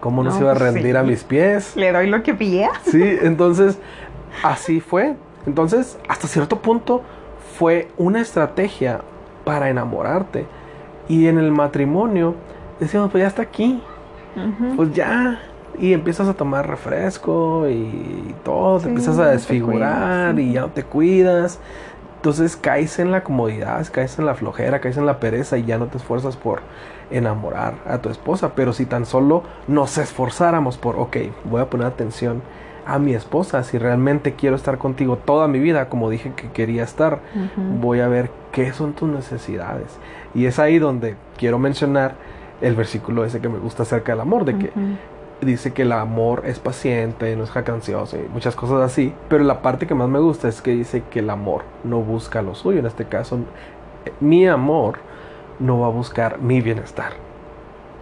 ¿cómo 0.00 0.22
no, 0.22 0.30
No, 0.30 0.36
se 0.36 0.42
iba 0.42 0.52
a 0.52 0.54
pues, 0.54 0.72
rendir 0.72 0.96
a 0.96 1.02
mis 1.02 1.24
pies? 1.24 1.76
Le 1.76 1.92
doy 1.92 2.08
lo 2.08 2.22
que 2.22 2.34
pilla. 2.34 2.70
Sí, 2.84 3.02
entonces 3.22 3.78
así 4.42 4.80
fue. 4.80 5.16
Entonces, 5.46 5.98
hasta 6.08 6.28
cierto 6.28 6.60
punto 6.60 7.02
fue 7.58 7.88
una 7.96 8.20
estrategia 8.20 9.00
para 9.44 9.70
enamorarte. 9.70 10.46
Y 11.08 11.26
en 11.26 11.38
el 11.38 11.50
matrimonio 11.50 12.34
decíamos, 12.78 13.10
pues 13.10 13.22
ya 13.22 13.28
está 13.28 13.42
aquí, 13.42 13.82
pues 14.76 14.92
ya. 14.92 15.40
Y 15.78 15.92
empiezas 15.92 16.28
a 16.28 16.34
tomar 16.34 16.68
refresco 16.68 17.68
y 17.68 18.34
todo, 18.44 18.80
te 18.80 18.88
empiezas 18.88 19.18
a 19.18 19.26
te 19.26 19.32
desfigurar 19.32 20.34
cuidas, 20.34 20.48
y 20.48 20.52
ya 20.52 20.60
no 20.62 20.68
te 20.68 20.82
cuidas. 20.82 21.60
Entonces 22.18 22.56
caes 22.56 22.98
en 22.98 23.12
la 23.12 23.22
comodidad, 23.22 23.86
caes 23.92 24.18
en 24.18 24.26
la 24.26 24.34
flojera, 24.34 24.80
caes 24.80 24.96
en 24.96 25.06
la 25.06 25.20
pereza 25.20 25.56
y 25.56 25.64
ya 25.64 25.78
no 25.78 25.86
te 25.86 25.98
esfuerzas 25.98 26.36
por 26.36 26.62
enamorar 27.12 27.74
a 27.86 27.98
tu 27.98 28.08
esposa. 28.08 28.52
Pero 28.56 28.72
si 28.72 28.86
tan 28.86 29.06
solo 29.06 29.44
nos 29.68 29.98
esforzáramos 29.98 30.78
por, 30.78 30.96
ok, 30.96 31.16
voy 31.44 31.60
a 31.60 31.70
poner 31.70 31.86
atención 31.86 32.42
a 32.86 32.98
mi 32.98 33.14
esposa, 33.14 33.62
si 33.62 33.78
realmente 33.78 34.34
quiero 34.34 34.56
estar 34.56 34.78
contigo 34.78 35.16
toda 35.16 35.46
mi 35.46 35.60
vida, 35.60 35.88
como 35.88 36.10
dije 36.10 36.32
que 36.34 36.50
quería 36.50 36.82
estar, 36.82 37.20
voy 37.80 38.00
a 38.00 38.08
ver 38.08 38.30
qué 38.50 38.72
son 38.72 38.94
tus 38.94 39.08
necesidades. 39.08 39.98
Y 40.34 40.46
es 40.46 40.58
ahí 40.58 40.78
donde 40.78 41.14
quiero 41.36 41.58
mencionar 41.58 42.14
el 42.60 42.74
versículo 42.74 43.24
ese 43.24 43.40
que 43.40 43.48
me 43.48 43.58
gusta 43.58 43.84
acerca 43.84 44.12
del 44.12 44.22
amor, 44.22 44.44
de 44.44 44.58
que. 44.58 44.72
Dice 45.40 45.72
que 45.72 45.82
el 45.82 45.92
amor 45.92 46.42
es 46.46 46.58
paciente, 46.58 47.34
no 47.36 47.44
es 47.44 47.50
jactancioso 47.50 48.16
y 48.16 48.28
muchas 48.32 48.54
cosas 48.56 48.80
así. 48.82 49.12
Pero 49.28 49.44
la 49.44 49.62
parte 49.62 49.86
que 49.86 49.94
más 49.94 50.08
me 50.08 50.18
gusta 50.18 50.48
es 50.48 50.60
que 50.62 50.72
dice 50.72 51.02
que 51.10 51.20
el 51.20 51.30
amor 51.30 51.62
no 51.84 52.00
busca 52.00 52.42
lo 52.42 52.54
suyo. 52.54 52.80
En 52.80 52.86
este 52.86 53.04
caso, 53.04 53.38
eh, 54.04 54.12
mi 54.20 54.46
amor 54.46 54.98
no 55.58 55.80
va 55.80 55.86
a 55.86 55.90
buscar 55.90 56.40
mi 56.40 56.60
bienestar, 56.60 57.12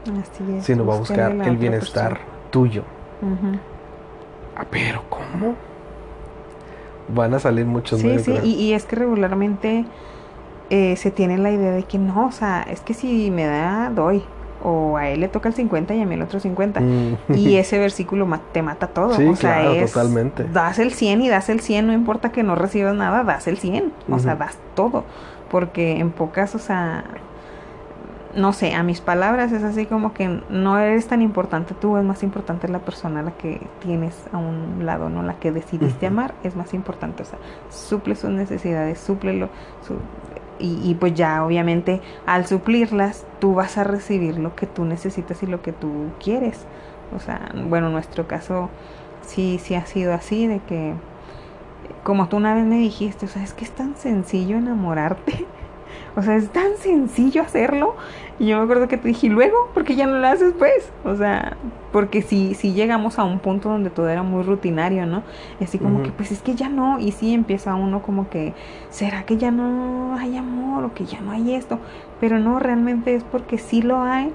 Así 0.05 0.45
es. 0.57 0.65
sino 0.65 0.85
va 0.87 0.95
a 0.95 0.99
buscar 0.99 1.33
el 1.33 1.57
bienestar 1.57 2.15
persona. 2.15 2.31
tuyo. 2.51 2.83
Ah, 4.57 4.65
pero 4.71 5.03
¿cómo? 5.09 5.55
Van 7.09 7.35
a 7.35 7.39
salir 7.39 7.67
muchos 7.67 8.01
Sí, 8.01 8.19
sí, 8.19 8.33
y 8.45 8.73
es 8.73 8.85
que 8.85 8.97
regularmente 8.97 9.85
eh, 10.71 10.97
se 10.97 11.11
tiene 11.11 11.39
la 11.39 11.51
idea 11.51 11.71
de 11.73 11.85
que 11.85 11.99
no, 11.99 12.27
o 12.27 12.33
sea, 12.33 12.63
es 12.63 12.81
que 12.81 12.95
si 12.95 13.31
me 13.31 13.45
da, 13.47 13.91
doy. 13.95 14.25
O 14.69 14.97
a 14.97 15.09
él 15.09 15.21
le 15.21 15.29
toca 15.29 15.49
el 15.49 15.55
50 15.55 15.95
y 15.95 16.03
a 16.03 16.07
mí 16.07 16.15
el 16.15 16.23
otro 16.23 16.41
50. 16.41 16.81
Mm. 16.81 17.17
Y 17.37 17.57
ese 17.59 17.79
versículo 17.79 18.29
te 18.53 18.63
mata 18.63 18.89
todo. 18.89 19.15
Sí, 19.15 19.25
o 19.25 19.37
sea, 19.37 19.61
claro, 19.61 19.75
es, 19.75 19.93
totalmente. 19.93 20.43
Das 20.43 20.81
el 20.81 20.93
100 20.93 21.23
y 21.23 21.29
das 21.29 21.49
el 21.51 21.61
100, 21.61 21.87
no 21.87 21.93
importa 21.93 22.33
que 22.33 22.43
no 22.43 22.57
recibas 22.57 22.97
nada, 22.97 23.23
das 23.23 23.47
el 23.47 23.59
100. 23.59 23.93
O 24.11 24.19
sea, 24.19 24.35
das 24.35 24.59
todo. 24.75 25.05
Porque 25.53 26.01
en 26.01 26.11
pocas, 26.11 26.57
o 26.57 26.59
sea, 26.59 27.05
no 28.35 28.53
sé, 28.53 28.75
a 28.75 28.83
mis 28.83 29.01
palabras 29.01 29.53
es 29.53 29.63
así 29.63 29.87
como 29.87 30.13
que 30.13 30.41
no 30.51 30.79
eres 30.79 31.07
tan 31.07 31.23
importante 31.23 31.75
tú, 31.75 31.97
es 31.97 32.05
más 32.05 32.25
importante 32.25 32.67
la 32.67 32.81
persona 32.81 33.21
a 33.21 33.23
la 33.23 33.31
que 33.31 33.61
tienes 33.81 34.15
a 34.33 34.39
un 34.39 34.85
lado, 34.85 35.09
¿no? 35.09 35.23
La 35.23 35.35
que 35.35 35.53
decidiste 35.53 36.09
amar 36.09 36.35
es 36.43 36.57
más 36.57 36.75
importante. 36.75 37.23
O 37.23 37.27
sea, 37.27 37.39
suple 37.71 38.17
sus 38.17 38.31
necesidades, 38.31 38.99
súplelo. 38.99 39.49
su- 39.87 39.95
y, 40.59 40.91
y 40.91 40.95
pues 40.95 41.15
ya, 41.15 41.45
obviamente, 41.45 42.01
al 42.27 42.47
suplirlas, 42.47 43.27
tú 43.41 43.55
vas 43.55 43.79
a 43.79 43.85
recibir 43.85 44.39
lo 44.39 44.55
que 44.55 44.67
tú 44.67 44.85
necesitas 44.85 45.43
y 45.43 45.47
lo 45.47 45.63
que 45.63 45.73
tú 45.73 46.11
quieres. 46.23 46.67
O 47.15 47.21
sea, 47.21 47.53
bueno, 47.69 47.87
en 47.89 47.93
nuestro 47.93 48.27
caso 48.27 48.71
sí, 49.23 49.59
sí 49.63 49.75
ha 49.75 49.87
sido 49.87 50.13
así, 50.15 50.47
de 50.47 50.61
que, 50.61 50.95
como 52.05 52.29
tú 52.29 52.37
una 52.37 52.55
vez 52.55 52.65
me 52.65 52.79
dijiste, 52.79 53.27
o 53.27 53.29
sea, 53.29 53.43
es 53.43 53.53
que 53.53 53.65
es 53.65 53.73
tan 53.73 53.97
sencillo 53.97 54.57
enamorarte. 54.57 55.47
O 56.17 56.23
sea, 56.23 56.37
es 56.37 56.49
tan 56.51 56.77
sencillo 56.79 57.43
hacerlo. 57.43 57.95
Y 58.39 58.49
yo 58.49 58.59
me 58.59 58.65
acuerdo 58.65 58.89
que 58.89 58.97
te 58.97 59.09
dije, 59.09 59.29
¿y 59.29 59.31
luego? 59.31 59.71
porque 59.73 59.97
ya 59.97 60.07
no 60.07 60.19
lo 60.19 60.27
haces 60.27 60.55
pues? 60.59 60.91
O 61.05 61.15
sea, 61.15 61.57
porque 61.93 62.23
si, 62.23 62.55
si 62.55 62.73
llegamos 62.73 63.19
a 63.19 63.25
un 63.25 63.39
punto 63.39 63.69
donde 63.69 63.91
todo 63.91 64.09
era 64.09 64.23
muy 64.23 64.43
rutinario, 64.43 65.07
¿no? 65.07 65.23
Y 65.61 65.65
así 65.65 65.79
como 65.79 66.03
que, 66.03 66.11
pues 66.11 66.33
es 66.33 66.41
que 66.41 66.55
ya 66.55 66.69
no. 66.69 66.99
Y 66.99 67.13
sí 67.13 67.33
empieza 67.33 67.75
uno 67.75 68.03
como 68.03 68.29
que, 68.29 68.55
¿será 68.91 69.25
que 69.25 69.37
ya 69.37 69.51
no 69.51 70.17
hay 70.19 70.37
amor 70.37 70.85
o 70.85 70.95
que 70.95 71.05
ya 71.05 71.21
no 71.21 71.31
hay 71.31 71.55
esto? 71.55 71.79
Pero 72.21 72.39
no, 72.39 72.59
realmente 72.59 73.15
es 73.15 73.25
porque 73.25 73.59
sí 73.59 73.83
lo 73.83 74.03
hay, 74.03 74.33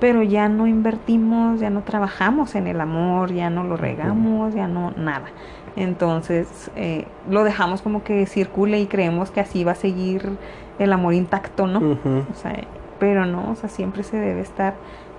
pero 0.00 0.22
ya 0.22 0.48
no 0.48 0.66
invertimos, 0.66 1.60
ya 1.60 1.70
no 1.70 1.82
trabajamos 1.82 2.54
en 2.54 2.66
el 2.66 2.80
amor, 2.80 3.32
ya 3.32 3.50
no 3.50 3.64
lo 3.64 3.76
regamos, 3.76 4.54
ya 4.54 4.66
no 4.66 4.92
nada. 4.96 5.26
Entonces 5.76 6.70
eh, 6.76 7.06
lo 7.30 7.44
dejamos 7.44 7.82
como 7.82 8.04
que 8.04 8.26
circule 8.26 8.80
y 8.80 8.86
creemos 8.86 9.30
que 9.30 9.40
así 9.40 9.64
va 9.64 9.72
a 9.72 9.76
seguir 9.76 10.36
el 10.78 10.92
amor 10.92 11.14
intacto, 11.14 11.66
¿no? 11.66 11.98
O 12.30 12.34
sea, 12.34 12.64
pero 12.98 13.24
no, 13.26 13.50
o 13.50 13.54
sea, 13.54 13.68
siempre 13.68 14.02
se 14.02 14.18
debe 14.18 14.40
estar 14.40 14.74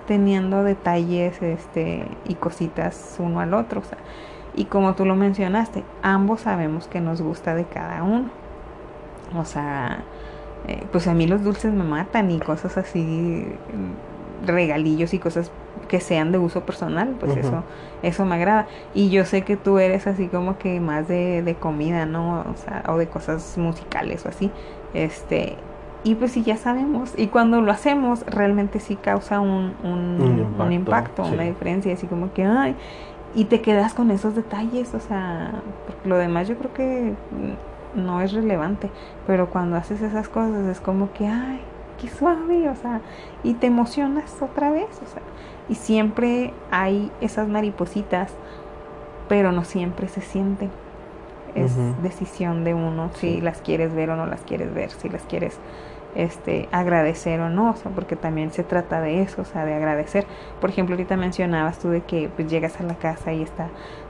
teniendo 0.06 0.62
detalles 0.62 1.40
este 1.42 2.06
y 2.28 2.34
cositas 2.34 3.16
uno 3.18 3.40
al 3.40 3.54
otro, 3.54 3.80
o 3.80 3.84
sea, 3.84 3.98
y 4.54 4.66
como 4.66 4.94
tú 4.94 5.04
lo 5.04 5.16
mencionaste, 5.16 5.82
ambos 6.02 6.42
sabemos 6.42 6.86
que 6.86 7.00
nos 7.00 7.20
gusta 7.20 7.54
de 7.54 7.64
cada 7.64 8.02
uno. 8.04 8.30
O 9.36 9.44
sea, 9.44 10.04
eh, 10.68 10.84
pues 10.92 11.08
a 11.08 11.14
mí 11.14 11.26
los 11.26 11.42
dulces 11.42 11.72
me 11.72 11.84
matan 11.84 12.30
y 12.30 12.38
cosas 12.38 12.78
así, 12.78 13.46
regalillos 14.46 15.12
y 15.12 15.18
cosas 15.18 15.50
que 15.88 16.00
sean 16.00 16.32
de 16.32 16.38
uso 16.38 16.64
personal, 16.64 17.16
pues 17.18 17.36
eso 17.36 17.64
eso 18.02 18.24
me 18.24 18.34
agrada. 18.36 18.66
Y 18.92 19.10
yo 19.10 19.24
sé 19.24 19.42
que 19.42 19.56
tú 19.56 19.78
eres 19.78 20.06
así 20.06 20.28
como 20.28 20.58
que 20.58 20.80
más 20.80 21.08
de, 21.08 21.42
de 21.42 21.54
comida, 21.56 22.06
¿no? 22.06 22.40
O 22.42 22.56
sea, 22.56 22.84
o 22.88 22.96
de 22.98 23.08
cosas 23.08 23.56
musicales 23.58 24.24
o 24.26 24.28
así. 24.28 24.50
Este, 24.92 25.56
y 26.04 26.14
pues 26.16 26.32
sí, 26.32 26.42
ya 26.42 26.56
sabemos. 26.56 27.14
Y 27.16 27.28
cuando 27.28 27.60
lo 27.62 27.72
hacemos, 27.72 28.24
realmente 28.26 28.78
sí 28.80 28.96
causa 28.96 29.40
un, 29.40 29.74
un, 29.82 30.20
Un 30.20 30.60
un 30.60 30.72
impacto, 30.72 31.24
sí. 31.24 31.32
una 31.32 31.44
diferencia. 31.44 31.92
Así 31.94 32.06
como 32.06 32.32
que, 32.32 32.44
ay, 32.44 32.76
y 33.34 33.46
te 33.46 33.60
quedas 33.62 33.94
con 33.94 34.10
esos 34.10 34.34
detalles, 34.34 34.94
o 34.94 35.00
sea, 35.00 35.62
porque 35.86 36.08
lo 36.08 36.16
demás 36.18 36.46
yo 36.48 36.56
creo 36.56 36.72
que 36.72 37.14
no 37.94 38.20
es 38.20 38.32
relevante. 38.32 38.90
Pero 39.26 39.50
cuando 39.50 39.76
haces 39.76 40.02
esas 40.02 40.28
cosas 40.28 40.66
es 40.68 40.80
como 40.80 41.12
que, 41.12 41.26
ay, 41.26 41.60
qué 41.98 42.08
suave, 42.08 42.68
o 42.68 42.76
sea, 42.76 43.00
y 43.42 43.54
te 43.54 43.66
emocionas 43.68 44.40
otra 44.42 44.70
vez, 44.70 45.00
o 45.02 45.06
sea. 45.06 45.22
Y 45.68 45.76
siempre 45.76 46.52
hay 46.70 47.10
esas 47.20 47.48
maripositas, 47.48 48.32
pero 49.28 49.52
no 49.52 49.64
siempre 49.64 50.08
se 50.08 50.20
sienten. 50.20 50.70
Es 51.54 51.72
decisión 52.02 52.64
de 52.64 52.74
uno 52.74 53.10
si 53.14 53.40
las 53.40 53.60
quieres 53.60 53.94
ver 53.94 54.10
o 54.10 54.16
no 54.16 54.26
las 54.26 54.40
quieres 54.40 54.74
ver, 54.74 54.90
si 54.90 55.08
las 55.08 55.22
quieres 55.22 55.56
este 56.16 56.68
agradecer 56.72 57.40
o 57.40 57.48
no, 57.48 57.70
o 57.70 57.76
sea, 57.76 57.90
porque 57.92 58.16
también 58.16 58.50
se 58.52 58.64
trata 58.64 59.00
de 59.00 59.22
eso, 59.22 59.42
o 59.42 59.44
sea, 59.44 59.64
de 59.64 59.74
agradecer. 59.74 60.26
Por 60.60 60.70
ejemplo, 60.70 60.94
ahorita 60.94 61.16
mencionabas 61.16 61.78
tú 61.78 61.90
de 61.90 62.02
que 62.02 62.28
pues 62.34 62.48
llegas 62.48 62.80
a 62.80 62.82
la 62.84 62.96
casa 62.96 63.32
y 63.32 63.42
está 63.42 63.68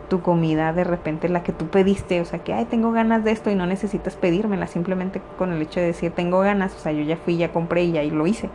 tu 0.08 0.20
comida 0.20 0.72
de 0.72 0.84
repente 0.84 1.28
la 1.28 1.42
que 1.42 1.52
tú 1.52 1.68
pediste, 1.68 2.20
o 2.20 2.24
sea, 2.24 2.38
que 2.40 2.52
ay, 2.52 2.66
tengo 2.66 2.92
ganas 2.92 3.24
de 3.24 3.32
esto 3.32 3.50
y 3.50 3.54
no 3.54 3.66
necesitas 3.66 4.16
pedírmela, 4.16 4.66
simplemente 4.66 5.20
con 5.38 5.52
el 5.52 5.62
hecho 5.62 5.80
de 5.80 5.86
decir 5.86 6.12
tengo 6.12 6.40
ganas, 6.40 6.74
o 6.74 6.78
sea, 6.78 6.92
yo 6.92 7.02
ya 7.02 7.16
fui, 7.16 7.36
ya 7.36 7.52
compré 7.52 7.84
y 7.84 7.92
ya 7.92 8.02
lo 8.04 8.26
hice. 8.26 8.50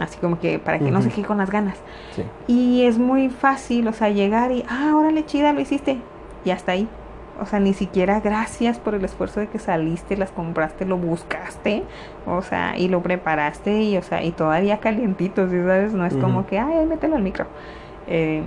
Así 0.00 0.18
como 0.18 0.38
que 0.38 0.58
para 0.58 0.78
que 0.78 0.90
no 0.90 1.02
se 1.02 1.10
quede 1.10 1.26
con 1.26 1.38
las 1.38 1.50
ganas. 1.50 1.76
Sí. 2.16 2.24
Y 2.46 2.84
es 2.86 2.98
muy 2.98 3.28
fácil, 3.28 3.88
o 3.88 3.92
sea, 3.92 4.08
llegar 4.08 4.52
y, 4.52 4.64
ah, 4.68 4.92
órale, 4.94 5.24
chida, 5.26 5.52
lo 5.52 5.60
hiciste. 5.60 5.98
Y 6.44 6.50
hasta 6.50 6.72
ahí. 6.72 6.88
O 7.40 7.46
sea, 7.46 7.60
ni 7.60 7.74
siquiera 7.74 8.20
gracias 8.20 8.78
por 8.78 8.94
el 8.94 9.04
esfuerzo 9.04 9.40
de 9.40 9.48
que 9.48 9.58
saliste, 9.58 10.16
las 10.16 10.30
compraste, 10.30 10.84
lo 10.84 10.96
buscaste, 10.96 11.82
o 12.26 12.42
sea, 12.42 12.76
y 12.76 12.88
lo 12.88 13.02
preparaste, 13.02 13.82
y, 13.82 13.96
o 13.96 14.02
sea, 14.02 14.22
y 14.22 14.32
todavía 14.32 14.78
calientitos, 14.78 15.50
¿sí 15.50 15.58
¿sabes? 15.58 15.94
No 15.94 16.04
es 16.04 16.14
como 16.14 16.46
que, 16.46 16.58
ay, 16.58 16.86
mételo 16.86 17.16
al 17.16 17.22
micro. 17.22 17.46
Eh, 18.06 18.42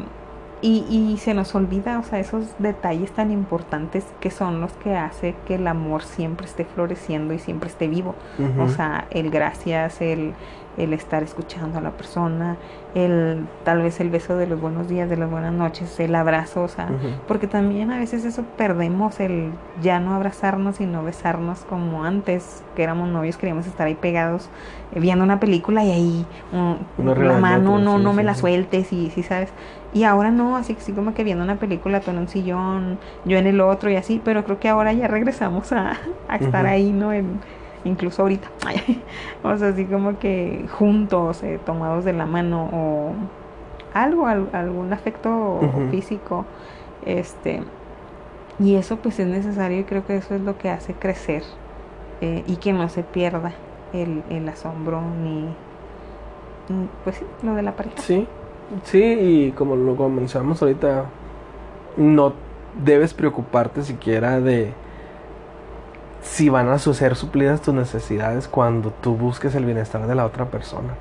y, 0.61 0.85
y 0.89 1.17
se 1.17 1.33
nos 1.33 1.53
olvida, 1.53 1.99
o 1.99 2.03
sea, 2.03 2.19
esos 2.19 2.55
detalles 2.59 3.11
tan 3.11 3.31
importantes 3.31 4.05
que 4.19 4.31
son 4.31 4.61
los 4.61 4.71
que 4.73 4.95
hace 4.95 5.35
que 5.45 5.55
el 5.55 5.67
amor 5.67 6.03
siempre 6.03 6.47
esté 6.47 6.65
floreciendo 6.65 7.33
y 7.33 7.39
siempre 7.39 7.69
esté 7.69 7.87
vivo. 7.87 8.15
O 8.59 8.69
sea, 8.69 9.05
el 9.11 9.29
gracias, 9.29 10.01
el, 10.01 10.33
el 10.77 10.93
estar 10.93 11.23
escuchando 11.23 11.77
a 11.79 11.81
la 11.81 11.91
persona, 11.91 12.57
el 12.93 13.45
tal 13.63 13.81
vez 13.81 13.99
el 13.99 14.09
beso 14.09 14.37
de 14.37 14.47
los 14.47 14.59
buenos 14.59 14.87
días, 14.87 15.09
de 15.09 15.17
las 15.17 15.29
buenas 15.29 15.53
noches, 15.53 15.99
el 15.99 16.15
abrazo, 16.15 16.63
o 16.63 16.67
sea, 16.67 16.89
porque 17.27 17.47
también 17.47 17.91
a 17.91 17.99
veces 17.99 18.25
eso 18.25 18.43
perdemos, 18.57 19.19
el 19.19 19.51
ya 19.81 19.99
no 19.99 20.13
abrazarnos 20.13 20.79
y 20.81 20.85
no 20.85 21.03
besarnos 21.03 21.59
como 21.61 22.03
antes, 22.03 22.63
que 22.75 22.83
éramos 22.83 23.09
novios, 23.09 23.37
queríamos 23.37 23.67
estar 23.67 23.87
ahí 23.87 23.95
pegados 23.95 24.49
eh, 24.93 24.99
viendo 24.99 25.23
una 25.23 25.39
película 25.39 25.83
y 25.83 25.91
ahí 25.91 26.25
um, 26.51 27.09
arriba 27.09 27.33
la 27.33 27.39
mano, 27.39 27.79
no, 27.79 27.97
sí, 27.97 28.03
no 28.03 28.11
sí, 28.11 28.15
me 28.15 28.23
la 28.23 28.35
sueltes 28.35 28.93
y 28.93 29.09
sí, 29.11 29.23
¿sabes? 29.23 29.49
Y 29.93 30.03
ahora 30.03 30.29
no, 30.29 30.57
así, 30.57 30.75
así 30.77 30.91
como 30.91 31.13
que 31.13 31.23
viendo 31.23 31.43
una 31.43 31.55
película, 31.55 32.01
tú 32.01 32.11
en 32.11 32.17
un 32.17 32.27
sillón, 32.27 32.97
yo 33.23 33.37
en 33.37 33.47
el 33.47 33.61
otro 33.61 33.89
y 33.89 33.95
así, 33.95 34.21
pero 34.23 34.43
creo 34.43 34.59
que 34.59 34.67
ahora 34.67 34.91
ya 34.91 35.07
regresamos 35.07 35.71
a, 35.71 35.93
a 36.27 36.35
estar 36.35 36.65
ahí, 36.65 36.91
¿no? 36.91 37.13
En, 37.13 37.39
incluso 37.85 38.21
ahorita. 38.23 38.49
o 39.43 39.57
sea, 39.57 39.69
así 39.69 39.85
como 39.85 40.19
que 40.19 40.65
juntos, 40.77 41.41
eh, 41.43 41.59
tomados 41.65 42.03
de 42.03 42.13
la 42.13 42.25
mano 42.25 42.69
o 42.73 43.13
algo, 43.93 44.27
al- 44.27 44.49
algún 44.51 44.91
afecto 44.91 45.59
físico. 45.91 46.45
Este, 47.05 47.61
y 48.59 48.75
eso 48.75 48.97
pues 48.97 49.19
es 49.19 49.27
necesario 49.27 49.79
y 49.79 49.83
creo 49.83 50.05
que 50.05 50.17
eso 50.17 50.35
es 50.35 50.41
lo 50.41 50.57
que 50.57 50.69
hace 50.69 50.93
crecer 50.93 51.43
eh, 52.21 52.43
y 52.47 52.57
que 52.57 52.73
no 52.73 52.89
se 52.89 53.03
pierda 53.03 53.51
el, 53.93 54.23
el 54.29 54.47
asombro 54.49 55.01
ni, 55.23 55.47
pues 57.03 57.17
sí, 57.17 57.25
lo 57.43 57.53
de 57.55 57.61
la 57.61 57.75
pareja. 57.75 57.95
Sí, 57.97 58.27
sí, 58.83 59.03
y 59.03 59.51
como 59.51 59.75
lo 59.75 59.95
como 59.95 60.09
mencionamos 60.09 60.61
ahorita, 60.61 61.05
no 61.97 62.33
debes 62.83 63.13
preocuparte 63.13 63.83
siquiera 63.83 64.39
de 64.41 64.73
si 66.25 66.49
van 66.49 66.69
a 66.69 66.79
ser 66.79 67.15
suplidas 67.15 67.61
tus 67.61 67.73
necesidades 67.73 68.47
cuando 68.47 68.89
tú 68.89 69.15
busques 69.15 69.53
el 69.55 69.63
bienestar 69.63 70.07
de 70.07 70.15
la 70.15 70.25
otra 70.25 70.45
persona. 70.45 70.95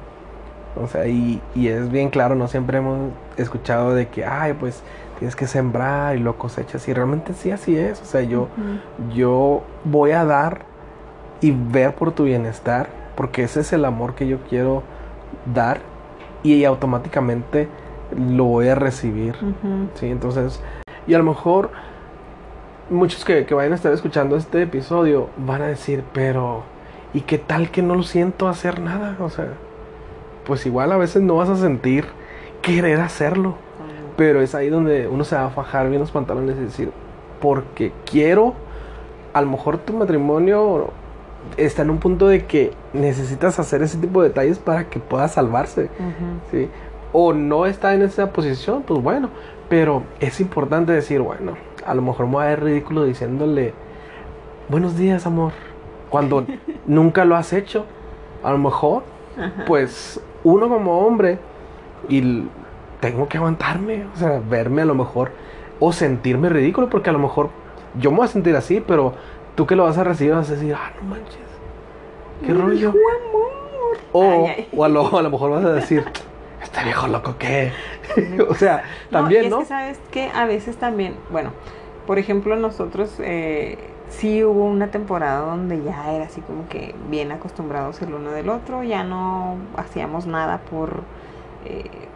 O 0.80 0.86
sea, 0.86 1.06
y, 1.06 1.40
y 1.54 1.68
es 1.68 1.90
bien 1.90 2.10
claro, 2.10 2.34
no 2.34 2.46
siempre 2.46 2.78
hemos 2.78 3.10
escuchado 3.36 3.94
de 3.94 4.08
que, 4.08 4.24
ay, 4.24 4.52
pues 4.52 4.82
tienes 5.18 5.34
que 5.34 5.46
sembrar 5.46 6.16
y 6.16 6.20
lo 6.20 6.36
cosechas. 6.36 6.86
Y 6.88 6.92
realmente 6.92 7.32
sí, 7.32 7.50
así 7.50 7.76
es. 7.76 8.02
O 8.02 8.04
sea, 8.04 8.20
yo, 8.20 8.48
yo 9.14 9.62
voy 9.84 10.10
a 10.10 10.24
dar 10.24 10.62
y 11.40 11.52
ver 11.52 11.94
por 11.94 12.12
tu 12.12 12.24
bienestar, 12.24 12.88
porque 13.16 13.44
ese 13.44 13.60
es 13.60 13.72
el 13.72 13.84
amor 13.84 14.14
que 14.14 14.26
yo 14.26 14.38
quiero 14.48 14.82
dar 15.52 15.80
y 16.42 16.64
automáticamente 16.64 17.68
lo 18.16 18.44
voy 18.44 18.68
a 18.68 18.74
recibir. 18.74 19.36
Ujú. 19.36 19.88
¿sí? 19.94 20.08
Entonces, 20.08 20.60
y 21.06 21.14
a 21.14 21.18
lo 21.18 21.24
mejor 21.24 21.70
muchos 22.90 23.24
que, 23.24 23.46
que 23.46 23.54
vayan 23.54 23.72
a 23.72 23.76
estar 23.76 23.92
escuchando 23.92 24.36
este 24.36 24.62
episodio 24.62 25.28
van 25.36 25.62
a 25.62 25.66
decir, 25.66 26.04
pero 26.12 26.62
¿y 27.12 27.22
qué 27.22 27.38
tal 27.38 27.70
que 27.70 27.82
no 27.82 27.94
lo 27.94 28.02
siento 28.02 28.48
hacer 28.48 28.80
nada? 28.80 29.16
O 29.20 29.30
sea, 29.30 29.48
pues 30.46 30.66
igual 30.66 30.92
a 30.92 30.96
veces 30.96 31.22
no 31.22 31.36
vas 31.36 31.48
a 31.48 31.56
sentir 31.56 32.06
querer 32.62 33.00
hacerlo. 33.00 33.56
Pero 34.16 34.40
es 34.40 34.54
ahí 34.54 34.68
donde 34.68 35.08
uno 35.08 35.24
se 35.24 35.34
va 35.34 35.46
a 35.46 35.50
fajar 35.50 35.88
bien 35.88 36.00
los 36.00 36.12
pantalones 36.12 36.56
y 36.56 36.60
decir, 36.60 36.92
porque 37.40 37.92
quiero, 38.08 38.54
a 39.32 39.40
lo 39.40 39.48
mejor 39.48 39.78
tu 39.78 39.92
matrimonio 39.92 40.90
está 41.56 41.82
en 41.82 41.90
un 41.90 41.98
punto 41.98 42.28
de 42.28 42.46
que 42.46 42.72
necesitas 42.92 43.58
hacer 43.58 43.82
ese 43.82 43.98
tipo 43.98 44.22
de 44.22 44.28
detalles 44.28 44.58
para 44.58 44.88
que 44.88 45.00
pueda 45.00 45.26
salvarse. 45.28 45.90
¿sí? 46.50 46.68
O 47.12 47.32
no 47.32 47.66
está 47.66 47.94
en 47.94 48.02
esa 48.02 48.30
posición, 48.32 48.82
pues 48.82 49.02
bueno, 49.02 49.30
pero 49.68 50.04
es 50.20 50.40
importante 50.40 50.92
decir, 50.92 51.20
bueno, 51.20 51.54
a 51.86 51.94
lo 51.94 52.02
mejor 52.02 52.26
me 52.26 52.32
voy 52.32 52.44
a 52.44 52.48
ver 52.48 52.62
ridículo 52.64 53.04
diciéndole, 53.04 53.72
buenos 54.68 54.96
días, 54.96 55.26
amor, 55.26 55.52
cuando 56.10 56.44
nunca 56.86 57.24
lo 57.24 57.36
has 57.36 57.52
hecho, 57.52 57.84
a 58.42 58.50
lo 58.52 58.58
mejor 58.58 59.02
Ajá. 59.38 59.64
pues 59.66 60.20
uno 60.44 60.68
como 60.68 61.00
hombre 61.06 61.38
y 62.08 62.44
tengo 63.00 63.28
que 63.28 63.38
aguantarme, 63.38 64.06
o 64.14 64.16
sea, 64.18 64.40
verme 64.48 64.82
a 64.82 64.86
lo 64.86 64.94
mejor 64.94 65.30
o 65.80 65.92
sentirme 65.92 66.48
ridículo 66.48 66.88
porque 66.88 67.10
a 67.10 67.12
lo 67.12 67.18
mejor 67.18 67.50
yo 67.98 68.10
me 68.10 68.18
voy 68.18 68.24
a 68.26 68.28
sentir 68.28 68.54
así, 68.56 68.82
pero 68.86 69.14
tú 69.54 69.66
que 69.66 69.76
lo 69.76 69.84
vas 69.84 69.98
a 69.98 70.04
recibir 70.04 70.34
vas 70.34 70.48
a 70.50 70.54
decir, 70.54 70.74
ah, 70.74 70.92
no 71.00 71.08
manches, 71.08 71.38
qué 72.44 72.52
rollo. 72.52 72.88
amor. 72.90 73.44
O, 74.12 74.22
Ay, 74.22 74.54
ay. 74.58 74.68
o 74.76 74.84
a, 74.84 74.88
lo, 74.88 75.18
a 75.18 75.22
lo 75.22 75.30
mejor 75.30 75.50
vas 75.50 75.64
a 75.64 75.72
decir, 75.72 76.04
este 76.64 76.84
viejo 76.84 77.06
loco 77.08 77.36
que, 77.38 77.72
o 78.48 78.54
sea, 78.54 78.84
también, 79.10 79.46
y 79.46 79.48
¿no? 79.48 79.60
Es 79.60 79.68
que 79.68 79.68
sabes 79.68 79.98
que 80.10 80.30
a 80.34 80.46
veces 80.46 80.76
también, 80.76 81.16
bueno, 81.30 81.52
por 82.06 82.18
ejemplo, 82.18 82.56
nosotros 82.56 83.14
eh, 83.20 83.78
sí 84.08 84.44
hubo 84.44 84.64
una 84.64 84.90
temporada 84.90 85.40
donde 85.40 85.82
ya 85.82 86.12
era 86.12 86.24
así 86.26 86.40
como 86.42 86.68
que 86.68 86.94
bien 87.08 87.32
acostumbrados 87.32 88.00
el 88.02 88.14
uno 88.14 88.30
del 88.32 88.48
otro, 88.50 88.82
ya 88.82 89.04
no 89.04 89.56
hacíamos 89.76 90.26
nada 90.26 90.58
por, 90.58 91.02
eh, 91.64 92.08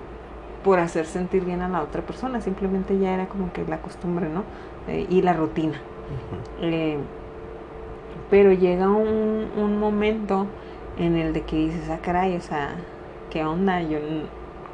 por 0.65 0.79
hacer 0.81 1.07
sentir 1.07 1.45
bien 1.45 1.63
a 1.63 1.69
la 1.69 1.83
otra 1.83 2.03
persona, 2.03 2.41
simplemente 2.41 2.99
ya 2.99 3.15
era 3.15 3.29
como 3.29 3.53
que 3.53 3.65
la 3.65 3.81
costumbre, 3.81 4.29
¿no? 4.29 4.45
Eh, 4.89 5.07
y 5.09 5.23
la 5.23 5.33
rutina. 5.33 5.81
Eh, 6.61 6.99
pero 8.31 8.53
llega 8.53 8.89
un, 8.91 9.51
un 9.57 9.79
momento 9.79 10.47
en 10.99 11.17
el 11.17 11.33
de 11.33 11.43
que 11.43 11.57
dices, 11.57 11.89
ah, 11.91 11.99
caray, 12.03 12.37
o 12.37 12.41
sea, 12.41 12.77
¿qué 13.31 13.45
onda? 13.45 13.83
Yo, 13.83 13.99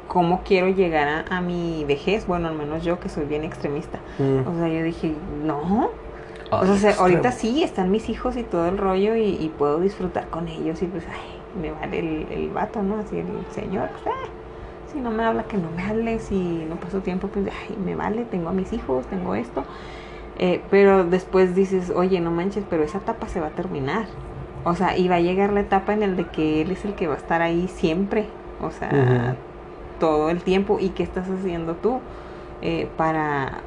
¿cómo 0.07 0.43
quiero 0.43 0.69
llegar 0.69 1.07
a, 1.29 1.37
a 1.37 1.41
mi 1.41 1.85
vejez? 1.85 2.27
Bueno, 2.27 2.47
al 2.47 2.55
menos 2.55 2.83
yo 2.83 2.99
que 2.99 3.09
soy 3.09 3.25
bien 3.25 3.43
extremista. 3.43 3.99
Mm. 4.17 4.47
O 4.47 4.55
sea, 4.55 4.67
yo 4.67 4.83
dije, 4.83 5.13
no. 5.43 5.89
O 6.51 6.65
sea, 6.65 6.77
se- 6.77 6.93
ahorita 6.99 7.31
sí, 7.31 7.63
están 7.63 7.91
mis 7.91 8.09
hijos 8.09 8.37
y 8.37 8.43
todo 8.43 8.67
el 8.67 8.77
rollo 8.77 9.15
y, 9.15 9.29
y 9.39 9.49
puedo 9.57 9.79
disfrutar 9.79 10.29
con 10.29 10.47
ellos 10.47 10.81
y 10.81 10.87
pues, 10.87 11.05
ay, 11.07 11.41
me 11.61 11.71
vale 11.71 11.99
el, 11.99 12.27
el 12.31 12.49
vato, 12.51 12.83
¿no? 12.83 12.99
Así 12.99 13.17
el 13.19 13.45
señor, 13.51 13.89
pues, 13.91 14.03
ah, 14.07 14.29
si 14.93 14.99
no 15.01 15.11
me 15.11 15.23
habla, 15.23 15.43
que 15.45 15.57
no 15.57 15.71
me 15.71 15.83
hable, 15.83 16.19
si 16.19 16.65
no 16.69 16.75
paso 16.77 17.01
tiempo, 17.01 17.27
pues, 17.29 17.47
ay, 17.47 17.77
me 17.77 17.95
vale, 17.95 18.25
tengo 18.25 18.49
a 18.49 18.53
mis 18.53 18.73
hijos, 18.73 19.07
tengo 19.07 19.35
esto. 19.35 19.65
Eh, 20.37 20.61
pero 20.69 21.03
después 21.05 21.55
dices, 21.55 21.91
oye, 21.95 22.19
no 22.19 22.31
manches, 22.31 22.65
pero 22.69 22.83
esa 22.83 22.99
etapa 22.99 23.27
se 23.27 23.39
va 23.39 23.47
a 23.47 23.55
terminar. 23.55 24.07
O 24.63 24.75
sea, 24.75 24.97
y 24.97 25.07
va 25.07 25.15
a 25.15 25.19
llegar 25.21 25.53
la 25.53 25.61
etapa 25.61 25.93
en 25.93 26.03
el 26.03 26.15
de 26.17 26.27
que 26.29 26.61
él 26.61 26.71
es 26.71 26.85
el 26.85 26.95
que 26.95 27.07
va 27.07 27.15
a 27.15 27.17
estar 27.17 27.41
ahí 27.41 27.67
siempre. 27.67 28.27
O 28.61 28.71
sea. 28.71 29.37
Todo 29.99 30.29
el 30.29 30.43
tiempo. 30.43 30.77
¿Y 30.79 30.89
qué 30.89 31.03
estás 31.03 31.29
haciendo 31.29 31.75
tú 31.75 32.01
eh, 32.61 32.89
para, 32.97 33.61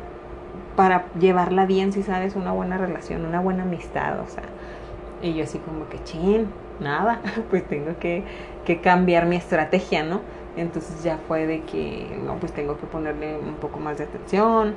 para 0.77 1.13
llevarla 1.15 1.67
bien, 1.67 1.93
si 1.93 2.03
sabes, 2.03 2.37
una 2.37 2.53
buena 2.53 2.79
relación, 2.79 3.25
una 3.25 3.41
buena 3.41 3.65
amistad? 3.65 4.21
O 4.21 4.27
sea, 4.29 4.45
y 5.23 5.35
yo 5.35 5.45
así 5.45 5.59
como 5.59 5.89
que, 5.89 6.03
chin, 6.05 6.49
nada, 6.81 7.21
pues 7.51 7.67
tengo 7.67 7.99
que, 7.99 8.25
que 8.65 8.81
cambiar 8.81 9.27
mi 9.27 9.37
estrategia, 9.37 10.03
¿no? 10.03 10.23
Entonces 10.57 11.03
ya 11.03 11.19
fue 11.29 11.47
de 11.47 11.63
que, 11.65 12.19
no, 12.25 12.37
pues 12.37 12.53
tengo 12.53 12.79
que 12.79 12.87
ponerle 12.87 13.39
un 13.39 13.55
poco 13.57 13.79
más 13.81 13.99
de 13.99 14.05
atención, 14.05 14.75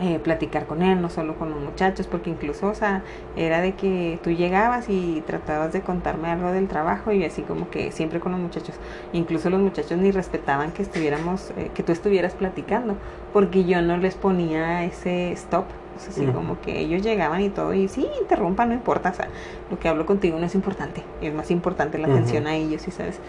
eh, 0.00 0.18
platicar 0.18 0.66
con 0.66 0.82
él, 0.82 1.00
no 1.00 1.10
solo 1.10 1.36
con 1.36 1.50
los 1.50 1.60
muchachos, 1.60 2.06
porque 2.06 2.30
incluso, 2.30 2.68
o 2.68 2.74
sea, 2.74 3.02
era 3.36 3.60
de 3.60 3.74
que 3.74 4.18
tú 4.22 4.30
llegabas 4.30 4.88
y 4.88 5.22
tratabas 5.26 5.72
de 5.72 5.82
contarme 5.82 6.28
algo 6.28 6.52
del 6.52 6.68
trabajo 6.68 7.12
y 7.12 7.24
así 7.24 7.42
como 7.42 7.68
que 7.70 7.92
siempre 7.92 8.20
con 8.20 8.32
los 8.32 8.40
muchachos, 8.40 8.74
incluso 9.12 9.50
los 9.50 9.60
muchachos 9.60 9.98
ni 9.98 10.10
respetaban 10.10 10.72
que 10.72 10.82
estuviéramos, 10.82 11.52
eh, 11.56 11.70
que 11.74 11.82
tú 11.82 11.92
estuvieras 11.92 12.34
platicando, 12.34 12.96
porque 13.32 13.64
yo 13.64 13.82
no 13.82 13.96
les 13.96 14.14
ponía 14.14 14.84
ese 14.84 15.32
stop, 15.32 15.66
o 15.96 16.00
sea, 16.00 16.10
así 16.10 16.24
como 16.32 16.60
que 16.60 16.80
ellos 16.80 17.02
llegaban 17.02 17.42
y 17.42 17.50
todo, 17.50 17.74
y 17.74 17.88
sí, 17.88 18.08
interrumpa, 18.20 18.64
no 18.64 18.72
importa, 18.72 19.10
o 19.10 19.14
sea, 19.14 19.28
lo 19.70 19.78
que 19.78 19.88
hablo 19.88 20.06
contigo 20.06 20.38
no 20.38 20.46
es 20.46 20.54
importante, 20.54 21.02
es 21.20 21.34
más 21.34 21.50
importante 21.50 21.98
la 21.98 22.08
atención 22.08 22.46
a 22.46 22.54
ellos, 22.54 22.82
¿sí 22.82 22.90
sabes? 22.90 23.20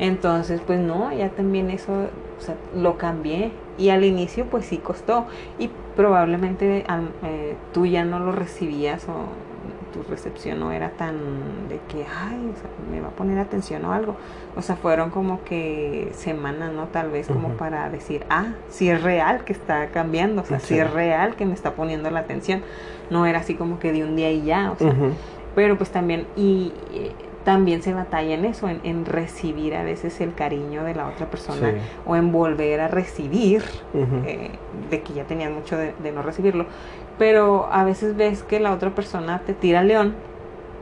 Entonces, 0.00 0.62
pues 0.66 0.80
no, 0.80 1.12
ya 1.12 1.28
también 1.28 1.68
eso, 1.68 1.92
o 1.92 2.40
sea, 2.40 2.54
lo 2.74 2.96
cambié. 2.96 3.52
Y 3.76 3.90
al 3.90 4.02
inicio, 4.02 4.46
pues 4.46 4.64
sí 4.64 4.78
costó. 4.78 5.26
Y 5.58 5.70
probablemente 6.00 6.86
eh, 7.22 7.56
tú 7.74 7.84
ya 7.84 8.06
no 8.06 8.20
lo 8.20 8.32
recibías 8.32 9.06
o 9.06 9.26
tu 9.92 10.02
recepción 10.08 10.58
no 10.58 10.72
era 10.72 10.92
tan 10.92 11.68
de 11.68 11.78
que, 11.88 12.06
ay, 12.06 12.50
o 12.54 12.58
sea, 12.58 12.70
me 12.90 13.02
va 13.02 13.08
a 13.08 13.10
poner 13.10 13.38
atención 13.38 13.84
o 13.84 13.92
algo. 13.92 14.16
O 14.56 14.62
sea, 14.62 14.76
fueron 14.76 15.10
como 15.10 15.44
que 15.44 16.10
semanas, 16.14 16.72
¿no? 16.72 16.86
Tal 16.86 17.10
vez 17.10 17.28
como 17.28 17.50
para 17.50 17.90
decir, 17.90 18.24
ah, 18.30 18.54
sí 18.70 18.88
es 18.88 19.02
real 19.02 19.44
que 19.44 19.52
está 19.52 19.88
cambiando, 19.88 20.40
o 20.40 20.44
sea, 20.46 20.58
sí. 20.58 20.68
Sí. 20.68 20.78
es 20.78 20.90
real 20.90 21.36
que 21.36 21.44
me 21.44 21.52
está 21.52 21.74
poniendo 21.74 22.10
la 22.10 22.20
atención. 22.20 22.62
No 23.10 23.26
era 23.26 23.40
así 23.40 23.54
como 23.54 23.78
que 23.78 23.92
de 23.92 24.02
un 24.02 24.16
día 24.16 24.30
y 24.30 24.44
ya, 24.44 24.70
o 24.70 24.76
sea, 24.76 24.94
pero 25.54 25.76
pues 25.76 25.90
también 25.90 26.26
y 26.34 26.72
eh, 26.94 27.12
también 27.44 27.82
se 27.82 27.94
batalla 27.94 28.34
en 28.34 28.44
eso 28.44 28.68
en, 28.68 28.80
en 28.84 29.04
recibir 29.06 29.74
a 29.74 29.82
veces 29.82 30.20
el 30.20 30.34
cariño 30.34 30.84
de 30.84 30.94
la 30.94 31.06
otra 31.08 31.26
persona 31.30 31.70
Sí. 31.70 31.76
o 32.06 32.16
en 32.16 32.32
volver 32.32 32.80
a 32.80 32.88
recibir 32.88 33.62
eh, 34.26 34.50
de 34.90 35.02
que 35.02 35.12
ya 35.14 35.24
tenías 35.24 35.50
mucho 35.50 35.76
de, 35.76 35.94
de 36.02 36.12
no 36.12 36.22
recibirlo 36.22 36.66
pero 37.18 37.68
a 37.72 37.84
veces 37.84 38.16
ves 38.16 38.42
que 38.42 38.60
la 38.60 38.72
otra 38.72 38.90
persona 38.94 39.40
te 39.46 39.52
tira 39.54 39.82
león 39.82 40.14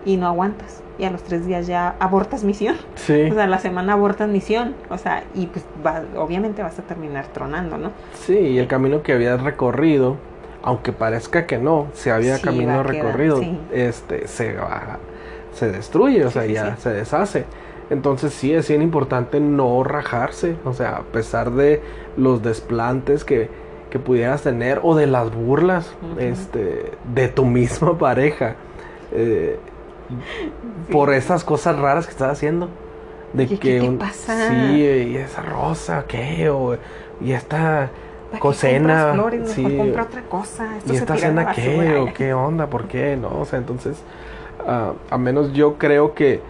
y 0.05 0.17
no 0.17 0.29
aguantas. 0.29 0.83
Y 0.99 1.05
a 1.05 1.11
los 1.11 1.23
tres 1.25 1.45
días 1.47 1.67
ya 1.67 1.97
abortas 1.99 2.45
misión. 2.45 2.77
Sí. 2.95 3.29
O 3.31 3.35
sea, 3.35 3.47
la 3.49 3.59
semana 3.59 3.95
abortas 3.95 4.29
misión. 4.29 4.75
O 4.91 4.99
sea, 4.99 5.25
y 5.35 5.47
pues 5.47 5.65
va- 5.85 6.03
obviamente 6.17 6.63
vas 6.63 6.79
a 6.79 6.83
terminar 6.83 7.27
tronando, 7.27 7.77
¿no? 7.79 7.91
Sí, 8.15 8.37
y 8.39 8.59
el 8.59 8.69
camino 8.69 9.03
que 9.03 9.13
habías 9.13 9.43
recorrido, 9.43 10.17
aunque 10.63 10.93
parezca 10.93 11.47
que 11.47 11.59
no, 11.59 11.89
si 11.93 12.11
había 12.11 12.37
Sí, 12.37 12.43
camino 12.45 12.71
quedar, 12.83 12.87
recorrido, 12.87 13.39
sí. 13.41 13.59
este 13.73 14.29
se 14.29 14.55
va, 14.55 14.99
se 15.59 15.71
destruye, 15.73 16.25
o 16.25 16.31
Sí, 16.31 16.35
sea, 16.35 16.47
sí, 16.47 16.53
ya 16.53 16.77
sí. 16.77 16.83
se 16.83 16.91
deshace. 16.91 17.45
Entonces 17.91 18.35
sí 18.35 18.53
es 18.55 18.69
bien 18.69 18.83
importante 18.83 19.41
no 19.41 19.83
rajarse, 19.85 20.57
o 20.65 20.73
sea, 20.75 20.97
a 20.97 21.03
pesar 21.03 21.53
de 21.53 21.83
los 22.17 22.43
desplantes 22.43 23.25
que, 23.25 23.49
que 23.91 23.99
pudieras 23.99 24.43
tener 24.43 24.81
o 24.83 24.95
de 24.95 25.07
las 25.07 25.35
burlas 25.35 25.97
este, 26.19 26.93
de 27.15 27.29
tu 27.29 27.45
misma 27.47 27.97
pareja. 27.99 28.57
eh, 29.13 29.59
por 30.91 31.13
esas 31.13 31.45
cosas 31.45 31.79
raras 31.79 32.07
que 32.07 32.13
estás 32.13 32.33
haciendo. 32.33 32.69
De 33.33 33.47
que 33.47 33.59
¿qué 33.59 33.81
te 33.81 33.89
un- 33.89 33.99
pasa? 33.99 34.49
Sí, 34.49 34.55
y 34.83 35.17
esa 35.17 35.43
rosa, 35.43 36.05
¿qué? 36.09 36.49
O, 36.51 36.77
y 37.21 37.33
esta 37.33 37.91
¿Para 38.31 38.33
qué 38.33 38.39
cocena, 38.39 39.13
flores? 39.13 39.51
Sí. 39.51 39.77
compra 39.77 40.05
otra 40.05 40.23
cosa. 40.23 40.77
Esto 40.79 40.93
¿Y 40.93 40.97
esta 40.97 41.17
cena 41.17 41.53
qué? 41.53 41.97
¿O 41.99 42.13
qué 42.15 42.33
onda? 42.33 42.69
¿Por 42.69 42.89
qué? 42.89 43.17
No, 43.17 43.41
o 43.41 43.45
sea, 43.45 43.59
entonces, 43.59 43.99
a 44.69 45.19
menos 45.19 45.53
yo 45.55 45.79
creo 45.79 46.15
que 46.15 46.43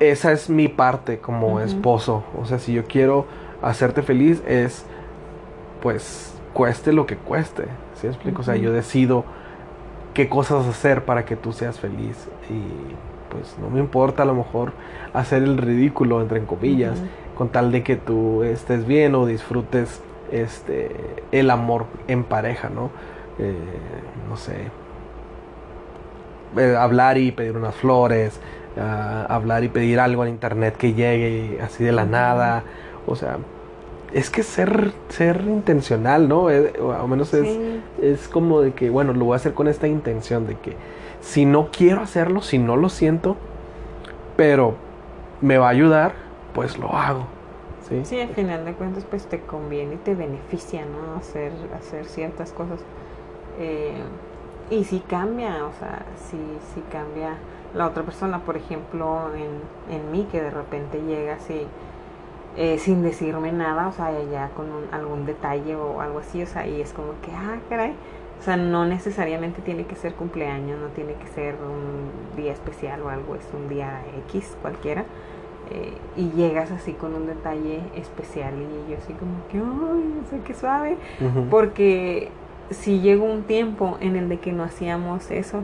esa 0.00 0.32
es 0.32 0.50
mi 0.50 0.68
parte 0.68 1.18
como 1.18 1.60
esposo. 1.60 2.24
O 2.40 2.46
sea, 2.46 2.58
si 2.58 2.72
yo 2.72 2.84
quiero 2.84 3.26
hacerte 3.62 4.02
feliz 4.02 4.42
es, 4.46 4.84
pues, 5.82 6.34
cueste 6.52 6.92
lo 6.92 7.06
que 7.06 7.16
cueste. 7.16 7.64
¿Sí 7.94 8.06
me 8.06 8.12
explico? 8.12 8.42
O 8.42 8.44
sea, 8.44 8.56
yo 8.56 8.72
decido 8.72 9.24
qué 10.14 10.28
cosas 10.28 10.66
hacer 10.66 11.04
para 11.04 11.24
que 11.24 11.36
tú 11.36 11.52
seas 11.52 11.78
feliz. 11.78 12.28
Y 12.50 12.62
pues 13.30 13.56
no 13.60 13.68
me 13.68 13.80
importa 13.80 14.22
a 14.22 14.26
lo 14.26 14.34
mejor 14.34 14.72
hacer 15.12 15.42
el 15.42 15.58
ridículo, 15.58 16.20
entre 16.20 16.42
comillas, 16.44 17.02
con 17.36 17.48
tal 17.48 17.72
de 17.72 17.82
que 17.82 17.96
tú 17.96 18.44
estés 18.44 18.86
bien 18.86 19.14
o 19.14 19.26
disfrutes 19.26 20.02
este 20.30 20.90
el 21.32 21.50
amor 21.50 21.86
en 22.06 22.22
pareja, 22.24 22.68
¿no? 22.68 22.90
Eh, 23.38 23.56
no 24.28 24.36
sé. 24.36 24.70
Eh, 26.56 26.76
hablar 26.76 27.18
y 27.18 27.32
pedir 27.32 27.56
unas 27.56 27.74
flores, 27.74 28.40
ah, 28.78 29.26
hablar 29.28 29.64
y 29.64 29.68
pedir 29.68 30.00
algo 30.00 30.24
en 30.24 30.30
internet 30.30 30.76
que 30.76 30.94
llegue 30.94 31.60
así 31.62 31.84
de 31.84 31.92
la 31.92 32.04
nada, 32.04 32.64
o 33.06 33.16
sea, 33.16 33.38
es 34.12 34.30
que 34.30 34.42
ser 34.42 34.92
ser 35.08 35.42
intencional, 35.46 36.28
¿no? 36.28 36.50
Eh, 36.50 36.72
o 36.80 36.92
al 36.92 37.08
menos 37.08 37.34
es 37.34 37.46
Sí. 37.46 37.80
es 38.00 38.28
como 38.28 38.60
de 38.60 38.72
que, 38.72 38.90
bueno, 38.90 39.12
lo 39.12 39.24
voy 39.26 39.34
a 39.34 39.36
hacer 39.36 39.54
con 39.54 39.66
esta 39.68 39.86
intención 39.88 40.46
de 40.46 40.56
que 40.56 40.76
si 41.20 41.46
no 41.46 41.68
quiero 41.72 42.00
hacerlo, 42.02 42.42
si 42.42 42.58
no 42.58 42.76
lo 42.76 42.88
siento, 42.88 43.36
pero 44.36 44.74
me 45.40 45.58
va 45.58 45.66
a 45.66 45.70
ayudar, 45.70 46.12
pues 46.54 46.78
lo 46.78 46.92
hago. 46.94 47.26
Sí. 47.88 48.00
Sí, 48.04 48.20
al 48.20 48.28
final 48.30 48.64
de 48.64 48.72
cuentas, 48.72 49.04
pues 49.08 49.26
te 49.26 49.40
conviene 49.40 49.94
y 49.94 49.98
te 49.98 50.14
beneficia, 50.14 50.82
¿no? 50.86 51.18
Hacer, 51.18 51.52
hacer 51.78 52.06
ciertas 52.06 52.52
cosas. 52.52 52.80
Eh, 53.58 53.92
y 54.70 54.84
si 54.84 55.00
cambia, 55.00 55.64
o 55.66 55.72
sea, 55.78 56.04
si, 56.16 56.36
si 56.74 56.80
cambia 56.90 57.36
la 57.74 57.86
otra 57.86 58.02
persona, 58.04 58.40
por 58.40 58.56
ejemplo, 58.56 59.30
en, 59.34 59.94
en 59.94 60.10
mí, 60.12 60.26
que 60.30 60.40
de 60.40 60.50
repente 60.50 61.02
llega 61.02 61.34
así, 61.34 61.66
eh, 62.56 62.78
sin 62.78 63.02
decirme 63.02 63.52
nada, 63.52 63.88
o 63.88 63.92
sea, 63.92 64.12
ya 64.30 64.48
con 64.50 64.66
un- 64.66 64.86
algún 64.92 65.26
detalle 65.26 65.74
o 65.76 66.00
algo 66.00 66.20
así, 66.20 66.42
o 66.42 66.46
sea, 66.46 66.66
y 66.66 66.80
es 66.80 66.92
como 66.92 67.08
que, 67.22 67.32
ah, 67.32 67.58
caray. 67.68 67.94
O 68.40 68.42
sea, 68.44 68.56
no 68.56 68.84
necesariamente 68.84 69.62
tiene 69.62 69.86
que 69.86 69.94
ser 69.96 70.14
cumpleaños, 70.14 70.78
no 70.80 70.88
tiene 70.88 71.14
que 71.14 71.26
ser 71.28 71.54
un 71.56 72.36
día 72.36 72.52
especial 72.52 73.00
o 73.02 73.08
algo, 73.08 73.34
es 73.36 73.48
un 73.54 73.68
día 73.68 74.02
X 74.28 74.56
cualquiera. 74.62 75.04
eh, 75.70 75.94
y 76.16 76.30
llegas 76.32 76.70
así 76.70 76.92
con 76.92 77.14
un 77.14 77.26
detalle 77.26 77.80
especial 77.96 78.52
y 78.54 78.90
yo 78.90 78.98
así 78.98 79.14
como 79.14 79.32
que, 79.50 79.56
ay, 79.58 80.20
o 80.22 80.28
sea, 80.28 80.38
qué 80.44 80.52
suave. 80.54 80.98
Porque 81.50 82.28
si 82.70 83.00
llegó 83.00 83.24
un 83.24 83.42
tiempo 83.42 83.96
en 84.00 84.16
el 84.16 84.28
de 84.28 84.38
que 84.38 84.52
no 84.52 84.64
hacíamos 84.64 85.30
eso. 85.30 85.62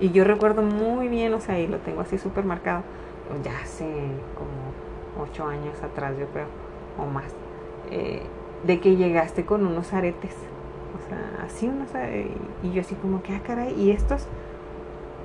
Y 0.00 0.10
yo 0.10 0.24
recuerdo 0.24 0.62
muy 0.62 1.08
bien, 1.08 1.34
o 1.34 1.40
sea, 1.40 1.58
y 1.60 1.66
lo 1.66 1.78
tengo 1.78 2.00
así 2.00 2.18
súper 2.18 2.44
marcado, 2.44 2.82
ya 3.42 3.58
hace 3.62 3.84
como 4.34 5.24
ocho 5.24 5.46
años 5.46 5.80
atrás, 5.82 6.16
yo 6.18 6.26
creo, 6.26 6.46
o 6.98 7.06
más, 7.06 7.32
eh, 7.90 8.22
de 8.64 8.80
que 8.80 8.96
llegaste 8.96 9.44
con 9.44 9.66
unos 9.66 9.92
aretes. 9.92 10.34
O 10.96 11.08
sea, 11.08 11.44
así 11.44 11.68
unos 11.68 11.94
aretes. 11.94 12.32
Y 12.62 12.72
yo 12.72 12.80
así 12.80 12.94
como 12.96 13.22
que, 13.22 13.34
ah, 13.34 13.40
caray, 13.46 13.74
¿y 13.80 13.90
estos? 13.90 14.26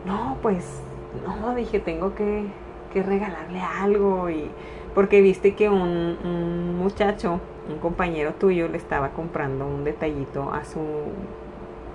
No, 0.06 0.38
pues, 0.42 0.82
no, 1.26 1.56
dije, 1.56 1.80
tengo 1.80 2.14
que, 2.14 2.46
que 2.94 3.02
regalarle 3.02 3.62
algo. 3.62 4.30
y 4.30 4.50
Porque 4.94 5.22
viste 5.22 5.56
que 5.56 5.70
un 5.70 6.78
muchacho, 6.78 7.40
un 7.70 7.80
compañero 7.80 8.34
tuyo, 8.34 8.68
le 8.68 8.78
estaba 8.78 9.10
comprando 9.10 9.66
un 9.66 9.84
detallito 9.84 10.52
a 10.52 10.66
su 10.66 10.80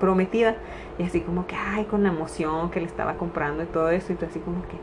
prometida. 0.01 0.57
Y 0.99 1.05
así 1.05 1.21
como 1.21 1.47
que, 1.47 1.57
ay, 1.57 1.85
con 1.85 2.03
la 2.03 2.11
emoción 2.11 2.71
que 2.71 2.81
le 2.81 2.87
estaba 2.87 3.15
comprando 3.15 3.63
y 3.63 3.67
todo 3.67 3.91
eso. 3.91 4.13
Y 4.13 4.17
tú 4.17 4.27
así 4.27 4.39
como 4.41 4.63
que, 4.63 4.77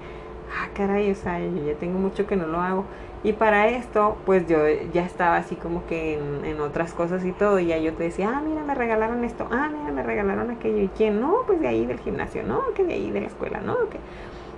ah, 0.58 0.70
caray, 0.74 1.12
o 1.12 1.16
sea, 1.16 1.40
yo 1.40 1.66
ya 1.66 1.76
tengo 1.76 2.00
mucho 2.00 2.28
que 2.28 2.36
no 2.36 2.48
lo 2.48 2.60
hago. 2.60 2.86
Y 3.24 3.34
para 3.34 3.68
esto, 3.68 4.18
pues 4.26 4.48
yo 4.48 4.58
ya 4.94 5.06
estaba 5.06 5.38
así 5.38 5.56
como 5.56 5.86
que 5.86 6.20
en, 6.44 6.60
otras 6.60 6.94
cosas 6.94 7.24
y 7.24 7.32
todo. 7.32 7.60
Y 7.60 7.68
ya 7.68 7.78
yo 7.78 7.94
te 7.94 8.04
decía, 8.04 8.32
ah, 8.36 8.42
mira, 8.42 8.64
me 8.64 8.74
regalaron 8.74 9.24
esto. 9.24 9.48
Ah, 9.52 9.70
mira, 9.72 9.92
me 9.92 10.02
regalaron 10.04 10.50
aquello. 10.50 10.82
¿Y 10.82 10.88
quién? 10.90 11.22
No, 11.22 11.38
pues 11.46 11.60
de 11.62 11.68
ahí 11.68 11.86
del 11.86 12.00
gimnasio. 12.00 12.44
No, 12.44 12.62
que 12.76 12.84
de 12.84 12.94
ahí 12.94 13.12
de 13.12 13.22
la 13.22 13.28
escuela. 13.28 13.62
No, 13.62 13.76
que... 13.90 14.00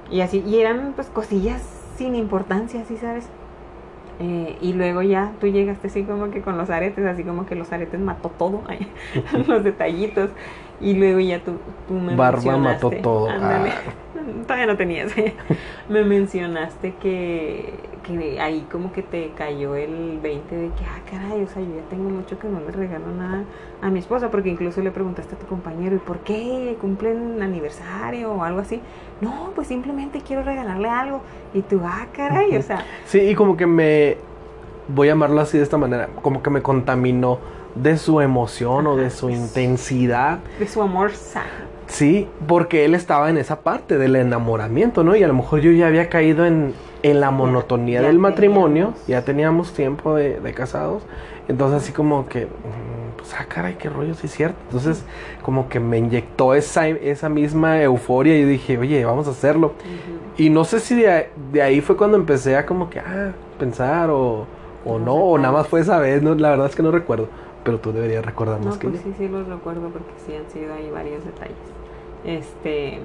Y 0.09 0.21
así, 0.21 0.43
y 0.45 0.59
eran 0.59 0.93
pues 0.95 1.09
cosillas 1.09 1.61
sin 1.97 2.15
importancia, 2.15 2.81
así, 2.81 2.97
¿sabes? 2.97 3.27
Eh, 4.19 4.57
y 4.61 4.73
luego 4.73 5.01
ya 5.01 5.31
tú 5.39 5.47
llegaste 5.47 5.87
así 5.87 6.03
como 6.03 6.29
que 6.31 6.41
con 6.41 6.57
los 6.57 6.69
aretes, 6.69 7.05
así 7.05 7.23
como 7.23 7.45
que 7.45 7.55
los 7.55 7.71
aretes 7.71 7.99
mató 7.99 8.29
todo, 8.29 8.61
ay, 8.67 8.87
los 9.47 9.63
detallitos. 9.63 10.29
Y 10.81 10.93
luego 10.95 11.19
ya 11.19 11.39
tú, 11.39 11.53
tú 11.87 11.93
me 11.93 12.15
Barba 12.15 12.57
mató 12.57 12.89
todo. 12.91 13.29
ándale. 13.29 13.69
Ah. 13.69 14.12
Todavía 14.43 14.65
no 14.65 14.77
tenías. 14.77 15.11
me 15.89 16.03
mencionaste 16.03 16.93
que, 17.01 17.73
que 18.03 18.39
ahí 18.39 18.65
como 18.71 18.91
que 18.91 19.03
te 19.03 19.31
cayó 19.35 19.75
el 19.75 20.19
20 20.21 20.55
de 20.55 20.67
que, 20.67 20.83
ah, 20.85 21.01
caray, 21.09 21.43
o 21.43 21.47
sea, 21.47 21.61
yo 21.61 21.75
ya 21.75 21.89
tengo 21.89 22.09
mucho 22.09 22.39
que 22.39 22.47
no 22.47 22.59
le 22.59 22.71
regalo 22.71 23.07
nada 23.07 23.43
a 23.81 23.89
mi 23.89 23.99
esposa, 23.99 24.31
porque 24.31 24.49
incluso 24.49 24.81
le 24.81 24.91
preguntaste 24.91 25.35
a 25.35 25.37
tu 25.37 25.45
compañero, 25.45 25.95
¿y 25.95 25.99
por 25.99 26.19
qué 26.19 26.77
cumplen 26.79 27.41
aniversario 27.41 28.31
o 28.31 28.43
algo 28.43 28.59
así? 28.59 28.81
No, 29.21 29.51
pues 29.55 29.67
simplemente 29.67 30.21
quiero 30.21 30.43
regalarle 30.43 30.89
algo. 30.89 31.21
Y 31.53 31.61
tú, 31.61 31.81
ah, 31.83 32.07
caray, 32.13 32.55
o 32.57 32.61
sea, 32.61 32.85
Sí, 33.05 33.19
y 33.19 33.35
como 33.35 33.57
que 33.57 33.65
me 33.67 34.17
voy 34.87 35.07
a 35.07 35.11
llamarlo 35.11 35.41
así 35.41 35.57
de 35.57 35.63
esta 35.63 35.77
manera, 35.77 36.09
como 36.21 36.43
que 36.43 36.49
me 36.49 36.61
contaminó 36.61 37.39
de 37.75 37.97
su 37.97 38.21
emoción 38.21 38.85
o 38.87 38.95
de 38.95 39.09
su 39.09 39.27
pues. 39.27 39.39
intensidad. 39.39 40.39
de 40.59 40.67
su 40.67 40.81
amor 40.81 41.11
sano. 41.11 41.72
Sí, 41.87 42.27
porque 42.47 42.85
él 42.85 42.95
estaba 42.95 43.29
en 43.29 43.37
esa 43.37 43.61
parte 43.61 43.97
del 43.97 44.15
enamoramiento, 44.15 45.03
¿no? 45.03 45.15
Y 45.15 45.23
a 45.23 45.27
lo 45.27 45.33
mejor 45.33 45.59
yo 45.59 45.71
ya 45.71 45.87
había 45.87 46.09
caído 46.09 46.45
en, 46.45 46.73
en 47.03 47.19
la 47.19 47.29
monotonía 47.31 48.01
ya 48.01 48.07
del 48.07 48.19
matrimonio, 48.19 48.85
teníamos. 48.87 49.07
ya 49.07 49.25
teníamos 49.25 49.73
tiempo 49.73 50.15
de, 50.15 50.39
de 50.39 50.53
casados, 50.53 51.03
entonces 51.47 51.83
así 51.83 51.91
como 51.91 52.27
que, 52.27 52.45
mm, 52.45 53.17
pues, 53.17 53.33
ah, 53.37 53.45
caray, 53.47 53.75
qué 53.75 53.89
rollo, 53.89 54.13
sí 54.15 54.27
es 54.27 54.33
cierto. 54.33 54.57
Entonces 54.65 55.03
como 55.43 55.67
que 55.69 55.79
me 55.79 55.97
inyectó 55.97 56.53
esa, 56.55 56.87
esa 56.87 57.29
misma 57.29 57.81
euforia 57.81 58.37
y 58.37 58.43
dije, 58.45 58.77
oye, 58.77 59.03
vamos 59.05 59.27
a 59.27 59.31
hacerlo. 59.31 59.73
Y 60.37 60.49
no 60.49 60.63
sé 60.65 60.79
si 60.79 60.95
de, 60.95 61.11
ahí- 61.11 61.25
de 61.51 61.61
ahí 61.61 61.81
fue 61.81 61.95
cuando 61.95 62.17
empecé 62.17 62.55
a 62.57 62.65
como 62.65 62.89
que, 62.89 62.99
ah, 62.99 63.33
pensar 63.59 64.09
o, 64.09 64.47
o 64.85 64.97
Los 64.97 65.01
no, 65.05 65.13
o 65.15 65.37
nada 65.37 65.51
más 65.53 65.67
fue 65.67 65.81
esa 65.81 65.99
vez, 65.99 66.23
no, 66.23 66.33
la 66.33 66.49
verdad 66.51 66.67
es 66.67 66.75
que 66.75 66.81
no 66.81 66.91
recuerdo, 66.91 67.27
pero 67.63 67.77
tú 67.79 67.91
deberías 67.93 68.25
recordar 68.25 68.59
No, 68.59 68.67
más 68.67 68.77
que 68.77 68.87
pues 68.87 69.03
yo. 69.03 69.11
sí, 69.11 69.15
sí 69.17 69.27
los 69.27 69.47
recuerdo 69.47 69.89
porque 69.89 70.11
sí 70.25 70.33
han 70.35 70.49
sido 70.49 70.73
ahí 70.73 70.89
varios 70.89 71.23
detalles. 71.23 71.55
Este. 72.25 72.99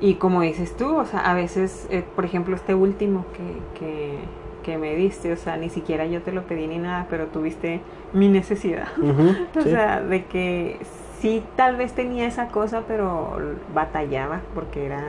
Y 0.00 0.14
como 0.14 0.42
dices 0.42 0.76
tú, 0.76 0.96
o 0.96 1.04
sea, 1.04 1.20
a 1.20 1.34
veces, 1.34 1.86
eh, 1.90 2.04
por 2.14 2.24
ejemplo, 2.24 2.54
este 2.54 2.74
último 2.74 3.24
que, 3.32 3.78
que, 3.78 4.18
que 4.62 4.76
me 4.76 4.94
diste, 4.96 5.32
o 5.32 5.36
sea, 5.36 5.56
ni 5.56 5.70
siquiera 5.70 6.04
yo 6.06 6.20
te 6.20 6.32
lo 6.32 6.42
pedí 6.42 6.66
ni 6.66 6.78
nada, 6.78 7.06
pero 7.08 7.26
tuviste 7.26 7.80
mi 8.12 8.28
necesidad. 8.28 8.88
O 9.56 9.62
sí. 9.62 9.70
sea, 9.70 10.00
de 10.00 10.24
que 10.24 10.78
sí, 11.20 11.42
tal 11.56 11.76
vez 11.76 11.92
tenía 11.94 12.26
esa 12.26 12.48
cosa, 12.48 12.82
pero 12.86 13.38
batallaba 13.72 14.40
porque 14.54 14.84
era, 14.84 15.02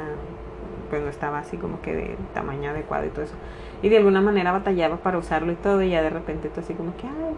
pues 0.89 1.02
no 1.02 1.10
estaba 1.10 1.39
así 1.39 1.58
como 1.58 1.82
que 1.82 1.93
de 1.93 2.17
tamaño 2.34 2.69
adecuado 2.69 3.06
y 3.06 3.10
todo 3.10 3.24
eso. 3.24 3.36
Y 3.82 3.89
de 3.89 3.98
alguna 3.98 4.21
manera 4.21 4.52
batallaba 4.52 4.98
para 4.98 5.17
usarlo 5.17 5.52
y 5.52 5.56
todo, 5.56 5.82
y 5.82 5.89
ya 5.89 6.02
de 6.02 6.12
repente 6.12 6.50
tú 6.50 6.62
así 6.62 6.74
como 6.74 6.95
que, 6.95 7.08
ay, 7.08 7.36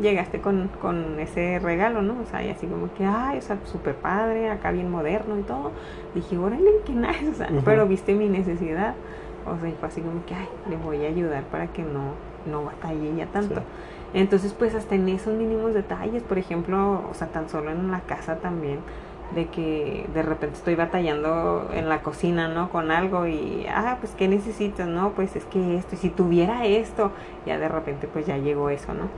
llegaste 0.00 0.40
con, 0.40 0.68
con 0.80 1.18
ese 1.20 1.58
regalo, 1.58 2.02
¿no? 2.02 2.16
O 2.22 2.26
sea, 2.30 2.42
y 2.44 2.50
así 2.50 2.66
como 2.66 2.92
que, 2.94 3.04
ay, 3.04 3.38
o 3.38 3.42
sea, 3.42 3.58
súper 3.64 3.94
padre, 3.94 4.50
acá 4.50 4.70
bien 4.70 4.90
moderno 4.90 5.38
y 5.38 5.42
todo. 5.42 5.72
Dije, 6.14 6.38
órale, 6.38 6.70
qué 6.86 6.92
nice, 6.92 7.28
o 7.30 7.34
sea, 7.34 7.48
pero 7.64 7.86
viste 7.86 8.14
mi 8.14 8.28
necesidad. 8.28 8.94
O 9.46 9.58
sea, 9.58 9.68
y 9.68 9.72
fue 9.72 9.88
así 9.88 10.00
como 10.00 10.24
que, 10.26 10.34
ay, 10.34 10.48
le 10.68 10.76
voy 10.76 11.04
a 11.04 11.08
ayudar 11.08 11.44
para 11.44 11.68
que 11.68 11.82
no, 11.82 12.12
no 12.50 12.64
batalle 12.64 13.14
ya 13.16 13.26
tanto. 13.26 13.56
Sí. 13.56 13.66
Entonces, 14.14 14.54
pues 14.54 14.74
hasta 14.74 14.94
en 14.94 15.08
esos 15.08 15.34
mínimos 15.34 15.74
detalles, 15.74 16.22
por 16.22 16.38
ejemplo, 16.38 17.04
o 17.10 17.14
sea, 17.14 17.28
tan 17.28 17.48
solo 17.48 17.70
en 17.70 17.90
la 17.90 18.00
casa 18.00 18.36
también, 18.36 18.78
de 19.34 19.46
que 19.46 20.06
de 20.14 20.22
repente 20.22 20.56
estoy 20.56 20.74
batallando 20.74 21.68
en 21.74 21.88
la 21.88 22.00
cocina, 22.02 22.48
¿no? 22.48 22.70
Con 22.70 22.90
algo 22.90 23.26
y, 23.26 23.66
ah, 23.68 23.98
pues, 24.00 24.14
¿qué 24.16 24.26
necesitas? 24.28 24.88
No, 24.88 25.10
pues 25.10 25.36
es 25.36 25.44
que 25.44 25.76
esto, 25.76 25.94
y 25.94 25.98
si 25.98 26.10
tuviera 26.10 26.64
esto, 26.64 27.12
ya 27.44 27.58
de 27.58 27.68
repente 27.68 28.08
pues 28.08 28.26
ya 28.26 28.38
llegó 28.38 28.70
eso, 28.70 28.92
¿no? 28.94 29.08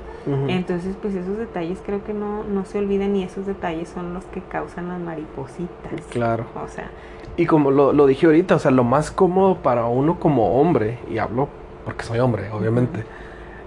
Entonces, 0.49 0.97
pues 1.01 1.15
esos 1.15 1.39
detalles 1.39 1.81
creo 1.85 2.05
que 2.05 2.13
no, 2.13 2.45
no 2.45 2.65
se 2.65 2.79
olvidan 2.79 3.17
y 3.17 3.23
esos 3.23 3.47
detalles 3.47 3.89
son 3.89 4.13
los 4.13 4.25
que 4.27 4.43
causan 4.43 4.89
las 4.89 5.01
maripositas. 5.01 5.93
Claro. 6.11 6.45
O 6.63 6.69
sea, 6.69 6.91
Y 7.37 7.47
como 7.47 7.71
lo, 7.71 7.93
lo 7.93 8.07
dije 8.07 8.27
ahorita, 8.27 8.57
o 8.57 8.59
sea, 8.59 8.71
lo 8.71 8.85
más 8.85 9.11
cómodo 9.11 9.57
para 9.57 9.87
uno 9.87 10.19
como 10.19 10.61
hombre, 10.61 10.99
y 11.11 11.19
hablo 11.19 11.49
porque 11.85 12.05
soy 12.05 12.19
hombre, 12.19 12.51
obviamente, 12.51 13.05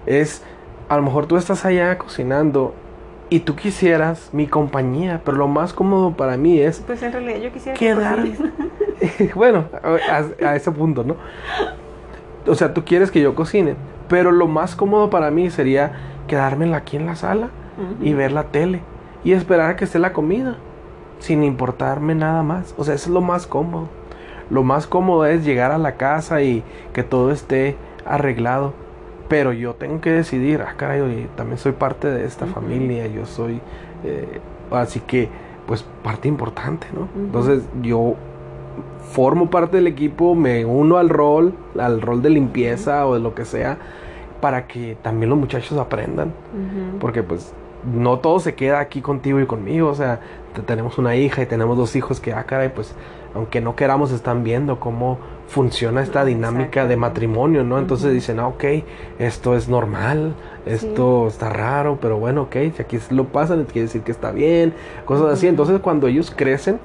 es 0.06 0.42
a 0.88 0.96
lo 0.96 1.02
mejor 1.02 1.26
tú 1.26 1.36
estás 1.36 1.64
allá 1.64 1.98
cocinando 1.98 2.74
y 3.30 3.40
tú 3.40 3.56
quisieras 3.56 4.30
mi 4.32 4.46
compañía, 4.46 5.22
pero 5.24 5.36
lo 5.36 5.48
más 5.48 5.72
cómodo 5.72 6.12
para 6.16 6.36
mí 6.36 6.60
es 6.60 6.80
pues 6.86 7.02
en 7.02 7.12
realidad 7.12 7.40
yo 7.40 7.52
quisiera 7.52 7.78
que 7.78 7.86
quedar. 7.86 8.16
cocines. 8.16 9.34
bueno, 9.34 9.64
a, 9.82 10.46
a 10.46 10.56
ese 10.56 10.70
punto, 10.70 11.04
¿no? 11.04 11.16
O 12.46 12.54
sea, 12.54 12.74
tú 12.74 12.84
quieres 12.84 13.10
que 13.10 13.20
yo 13.20 13.34
cocine, 13.34 13.76
pero 14.08 14.30
lo 14.30 14.46
más 14.46 14.76
cómodo 14.76 15.10
para 15.10 15.30
mí 15.30 15.50
sería 15.50 15.92
quedarme 16.26 16.74
aquí 16.74 16.96
en 16.96 17.06
la 17.06 17.16
sala 17.16 17.48
y 18.00 18.12
ver 18.12 18.30
la 18.30 18.44
tele 18.44 18.82
y 19.24 19.32
esperar 19.32 19.70
a 19.70 19.76
que 19.76 19.84
esté 19.84 19.98
la 19.98 20.12
comida 20.12 20.56
sin 21.18 21.42
importarme 21.42 22.14
nada 22.14 22.42
más. 22.42 22.74
O 22.76 22.84
sea, 22.84 22.94
eso 22.94 23.08
es 23.08 23.14
lo 23.14 23.20
más 23.20 23.46
cómodo. 23.46 23.88
Lo 24.50 24.62
más 24.62 24.86
cómodo 24.86 25.26
es 25.26 25.44
llegar 25.44 25.72
a 25.72 25.78
la 25.78 25.96
casa 25.96 26.42
y 26.42 26.62
que 26.92 27.02
todo 27.02 27.32
esté 27.32 27.76
arreglado. 28.04 28.74
Pero 29.28 29.52
yo 29.52 29.74
tengo 29.74 30.00
que 30.00 30.10
decidir, 30.10 30.62
ah, 30.62 30.74
caray, 30.76 31.00
oye, 31.00 31.28
también 31.36 31.58
soy 31.58 31.72
parte 31.72 32.08
de 32.08 32.24
esta 32.26 32.46
familia, 32.46 33.06
yo 33.06 33.24
soy, 33.26 33.60
eh, 34.04 34.40
así 34.70 35.00
que, 35.00 35.28
pues, 35.66 35.84
parte 36.02 36.28
importante, 36.28 36.86
¿no? 36.94 37.08
Entonces, 37.18 37.62
yo 37.82 38.14
formo 39.12 39.50
parte 39.50 39.76
del 39.76 39.86
equipo, 39.86 40.34
me 40.34 40.64
uno 40.64 40.98
al 40.98 41.08
rol, 41.08 41.54
al 41.78 42.00
rol 42.00 42.20
de 42.22 42.30
limpieza 42.30 43.06
o 43.06 43.14
de 43.14 43.20
lo 43.20 43.34
que 43.34 43.44
sea, 43.44 43.78
para 44.40 44.66
que 44.66 44.96
también 45.02 45.30
los 45.30 45.38
muchachos 45.38 45.78
aprendan. 45.78 46.32
Porque 47.00 47.22
pues 47.22 47.52
no 47.94 48.18
todo 48.18 48.40
se 48.40 48.54
queda 48.54 48.80
aquí 48.80 49.00
contigo 49.00 49.40
y 49.40 49.46
conmigo. 49.46 49.88
O 49.88 49.94
sea, 49.94 50.20
te- 50.54 50.62
tenemos 50.62 50.98
una 50.98 51.16
hija 51.16 51.42
y 51.42 51.46
tenemos 51.46 51.76
dos 51.76 51.96
hijos 51.96 52.20
que, 52.20 52.32
ah, 52.32 52.44
caray, 52.44 52.70
pues 52.74 52.94
aunque 53.34 53.60
no 53.60 53.76
queramos, 53.76 54.12
están 54.12 54.44
viendo 54.44 54.78
cómo 54.80 55.18
funciona 55.48 56.02
esta 56.02 56.24
dinámica 56.24 56.86
de 56.86 56.96
matrimonio, 56.96 57.64
¿no? 57.64 57.78
Entonces 57.78 58.12
dicen, 58.12 58.40
ah, 58.40 58.48
ok, 58.48 58.64
esto 59.18 59.56
es 59.56 59.68
normal, 59.68 60.34
esto 60.66 61.28
está 61.28 61.50
raro, 61.50 61.98
pero 62.00 62.18
bueno, 62.18 62.42
ok, 62.42 62.56
si 62.74 62.82
aquí 62.82 62.98
lo 63.10 63.24
pasan, 63.26 63.64
quiere 63.64 63.82
decir 63.82 64.02
que 64.02 64.12
está 64.12 64.30
bien, 64.30 64.72
cosas 65.04 65.32
así. 65.32 65.46
Entonces 65.46 65.80
cuando 65.80 66.06
ellos 66.06 66.32
crecen 66.34 66.78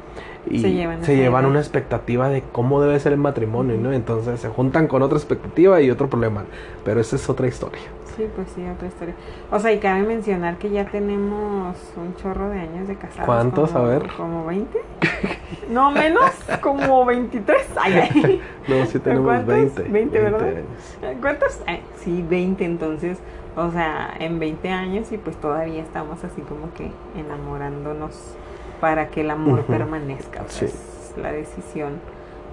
y 0.49 0.59
Se 0.59 0.71
llevan 0.71 1.03
se 1.03 1.15
llevan 1.15 1.45
una 1.45 1.59
expectativa 1.59 2.29
de 2.29 2.43
cómo 2.51 2.81
debe 2.81 2.99
ser 2.99 3.13
el 3.13 3.19
matrimonio, 3.19 3.77
¿no? 3.77 3.93
Entonces 3.93 4.39
se 4.39 4.49
juntan 4.49 4.87
con 4.87 5.01
otra 5.01 5.17
expectativa 5.17 5.81
y 5.81 5.91
otro 5.91 6.09
problema. 6.09 6.45
Pero 6.83 6.99
esa 6.99 7.15
es 7.15 7.29
otra 7.29 7.47
historia. 7.47 7.81
Sí, 8.19 8.27
pues 8.35 8.49
sí, 8.53 8.61
otra 8.67 8.87
historia. 8.89 9.15
O 9.49 9.59
sea, 9.59 9.71
y 9.71 9.79
cabe 9.79 10.03
mencionar 10.03 10.57
que 10.57 10.69
ya 10.69 10.83
tenemos 10.85 11.77
un 11.95 12.15
chorro 12.17 12.49
de 12.49 12.59
años 12.59 12.85
de 12.89 12.95
casados. 12.95 13.25
¿Cuántos? 13.25 13.71
como- 13.71 13.85
A 13.85 13.87
ver. 13.87 14.07
¿Como 14.17 14.45
20? 14.45 14.79
No, 15.69 15.91
menos, 15.91 16.31
como 16.61 17.05
23. 17.05 17.67
Ay, 17.79 17.93
ay. 17.93 18.41
No, 18.67 18.85
sí 18.87 18.99
tenemos 18.99 19.25
¿Cuántos? 19.25 19.55
20. 19.55 19.83
20, 19.83 20.19
¿verdad? 20.19 20.43
años. 20.43 21.17
¿Cuántos? 21.21 21.61
Eh, 21.67 21.79
sí, 21.99 22.25
20, 22.27 22.65
entonces, 22.65 23.19
o 23.55 23.71
sea, 23.71 24.13
en 24.19 24.37
20 24.39 24.67
años 24.69 25.11
y 25.13 25.17
pues 25.17 25.37
todavía 25.37 25.81
estamos 25.81 26.23
así 26.25 26.41
como 26.41 26.73
que 26.73 26.91
enamorándonos 27.17 28.35
para 28.81 29.07
que 29.09 29.21
el 29.21 29.29
amor 29.31 29.63
permanezca. 29.63 30.41
O 30.41 30.49
sea, 30.49 30.67
Sí. 30.67 30.73
es 30.75 31.13
la 31.17 31.31
decisión 31.31 31.93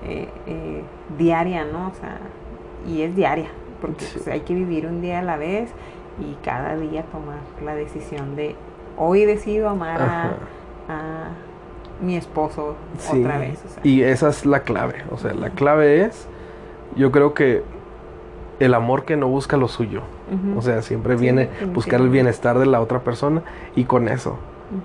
eh, 0.07 0.29
eh, 0.47 0.83
diaria, 1.19 1.65
¿no? 1.65 1.89
O 1.89 1.95
sea, 2.01 2.19
y 2.87 3.03
es 3.03 3.17
diaria, 3.17 3.49
porque 3.81 4.05
pues, 4.13 4.29
hay 4.29 4.41
que 4.41 4.55
vivir 4.55 4.87
un 4.87 5.01
día 5.01 5.21
a 5.21 5.23
la 5.23 5.37
vez 5.37 5.71
y 6.21 6.35
cada 6.45 6.77
día 6.77 7.03
tomar 7.05 7.39
la 7.65 7.75
decisión 7.75 8.37
de 8.37 8.55
hoy 8.97 9.25
decido 9.25 9.69
amar 9.69 10.01
a, 10.01 11.29
mi 12.01 12.15
esposo 12.15 12.77
Sí, 12.99 13.21
otra 13.21 13.39
vez. 13.39 13.59
O 13.65 13.69
sea, 13.69 13.81
Y 13.83 14.03
esa 14.03 14.29
es 14.29 14.45
la 14.45 14.61
clave. 14.61 15.05
O 15.11 15.17
sea, 15.17 15.33
la 15.33 15.51
clave 15.51 16.03
es, 16.03 16.29
yo 16.95 17.11
creo 17.11 17.33
que 17.33 17.63
el 18.61 18.75
amor 18.75 19.05
que 19.05 19.17
no 19.17 19.29
busca 19.29 19.57
lo 19.57 19.69
suyo. 19.69 20.03
O 20.57 20.63
sea, 20.63 20.83
siempre 20.83 21.17
Sí, 21.17 21.23
viene 21.23 21.49
buscar 21.73 22.01
el 22.01 22.09
bienestar 22.09 22.59
de 22.59 22.67
la 22.67 22.81
otra 22.81 23.01
persona 23.01 23.43
y 23.77 23.85
con 23.85 24.09
eso. 24.09 24.37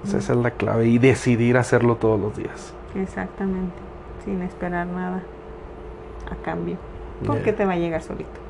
O 0.04 0.08
sea, 0.08 0.12
ujú. 0.12 0.18
esa 0.20 0.34
es 0.34 0.40
la 0.40 0.52
clave 0.52 0.88
y 0.88 1.00
decidir 1.00 1.58
hacerlo 1.58 1.96
todos 1.96 2.20
los 2.20 2.38
días. 2.38 2.74
Exactamente, 2.96 3.74
sin 4.24 4.42
esperar 4.42 4.86
nada 4.88 5.24
a 6.30 6.36
cambio, 6.44 6.78
porque 7.26 7.54
te 7.54 7.66
va 7.66 7.74
a 7.74 7.78
llegar 7.78 8.02
solito. 8.02 8.41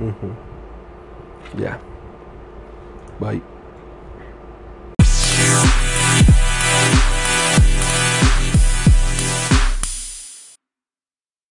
Mm-hmm. 0.00 1.60
Yeah. 1.60 1.78
Bye. 3.20 3.42